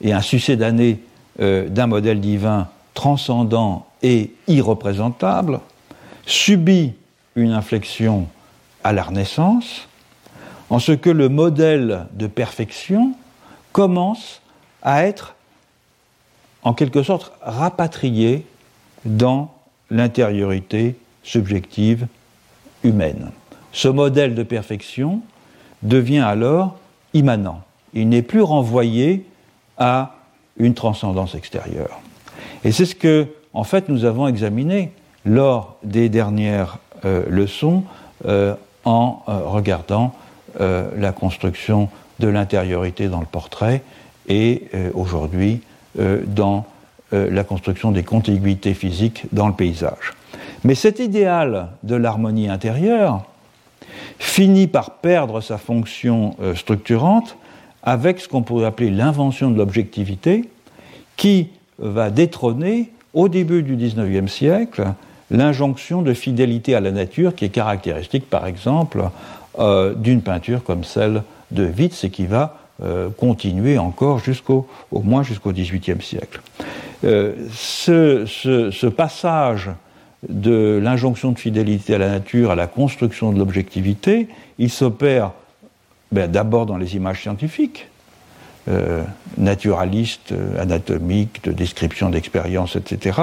[0.00, 1.00] et un succédané
[1.40, 5.60] euh, d'un modèle divin transcendant et irreprésentable,
[6.26, 6.94] subit
[7.36, 8.26] une inflexion
[8.84, 9.88] à la Renaissance,
[10.70, 13.14] en ce que le modèle de perfection
[13.72, 14.40] commence
[14.82, 15.34] à être
[16.62, 18.44] en quelque sorte rapatrié
[19.04, 19.54] dans
[19.90, 22.06] l'intériorité subjective
[22.82, 23.30] humaine.
[23.72, 25.20] Ce modèle de perfection
[25.82, 26.76] devient alors
[27.14, 27.62] immanent.
[27.94, 29.24] Il n'est plus renvoyé
[29.78, 30.14] à
[30.58, 32.00] une transcendance extérieure.
[32.64, 34.92] Et c'est ce que, en fait, nous avons examiné
[35.24, 37.84] lors des dernières euh, leçons
[38.26, 38.54] euh,
[38.84, 40.14] en euh, regardant
[40.58, 43.82] la construction de l'intériorité dans le portrait
[44.28, 44.64] et
[44.94, 45.60] aujourd'hui
[45.94, 46.64] dans
[47.12, 50.14] la construction des contiguïtés physiques dans le paysage.
[50.64, 53.24] Mais cet idéal de l'harmonie intérieure
[54.18, 57.36] finit par perdre sa fonction structurante
[57.82, 60.48] avec ce qu'on pourrait appeler l'invention de l'objectivité,
[61.16, 61.48] qui
[61.78, 64.92] va détrôner au début du XIXe siècle
[65.30, 69.02] l'injonction de fidélité à la nature qui est caractéristique par exemple
[69.58, 75.00] euh, d'une peinture comme celle de Witz et qui va euh, continuer encore jusqu'au au
[75.00, 76.40] moins jusqu'au XVIIIe siècle.
[77.04, 79.70] Euh, ce, ce, passage
[80.28, 85.32] de l'injonction de fidélité à la nature à la construction de l'objectivité, il s'opère
[86.12, 87.88] ben, d'abord dans les images scientifiques,
[88.68, 89.02] euh,
[89.38, 93.18] naturalistes, euh, anatomiques, de description d'expériences, etc.,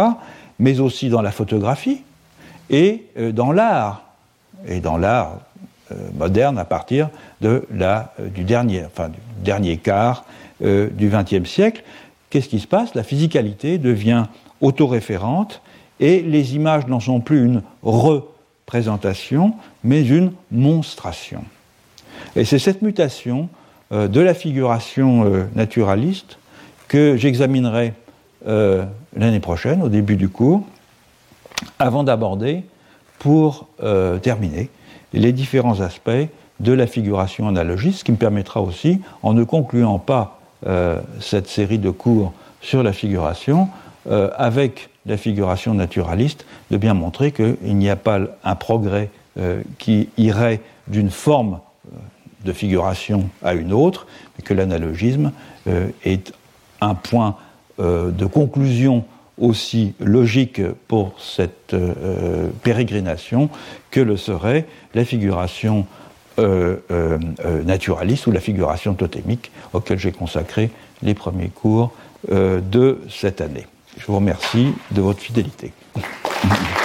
[0.58, 2.02] mais aussi dans la photographie
[2.70, 4.06] et euh, dans l'art,
[4.68, 5.40] et dans l'art
[6.18, 7.10] moderne à partir
[7.42, 10.26] de la, du, dernier, enfin, du dernier quart
[10.60, 11.84] du XXe siècle.
[12.32, 12.96] Qu'est-ce qui se passe?
[12.96, 14.26] La physicalité devient
[14.62, 15.62] autoréférente
[16.00, 21.44] et les images n'en sont plus une représentation, mais une monstration.
[22.36, 23.50] Et c'est cette mutation
[23.92, 26.40] euh, de la figuration euh, naturaliste
[26.88, 27.94] que j'examinerai
[28.48, 28.84] euh,
[29.16, 30.64] l'année prochaine, au début du cours,
[31.80, 32.64] avant d'aborder,
[33.20, 33.68] pour
[34.22, 34.70] terminer,
[35.14, 36.12] les différents aspects
[36.60, 40.40] de la figuration analogiste, ce qui me permettra aussi, en ne concluant pas
[41.22, 43.70] cette série de cours sur la figuration,
[44.08, 49.10] avec la figuration naturaliste, de bien montrer qu'il n'y a pas un progrès
[49.80, 51.62] qui irait d'une forme
[52.46, 54.08] de figuration à une autre,
[54.44, 55.32] que l'analogisme
[55.68, 56.32] euh, est
[56.80, 57.36] un point
[57.80, 59.04] euh, de conclusion
[59.38, 63.50] aussi logique pour cette euh, pérégrination
[63.92, 65.86] que le serait la figuration
[67.64, 70.70] naturaliste ou la figuration totémique auquel j'ai consacré
[71.02, 71.94] les premiers cours
[72.30, 73.66] de cette année.
[73.98, 75.72] Je vous remercie de votre fidélité.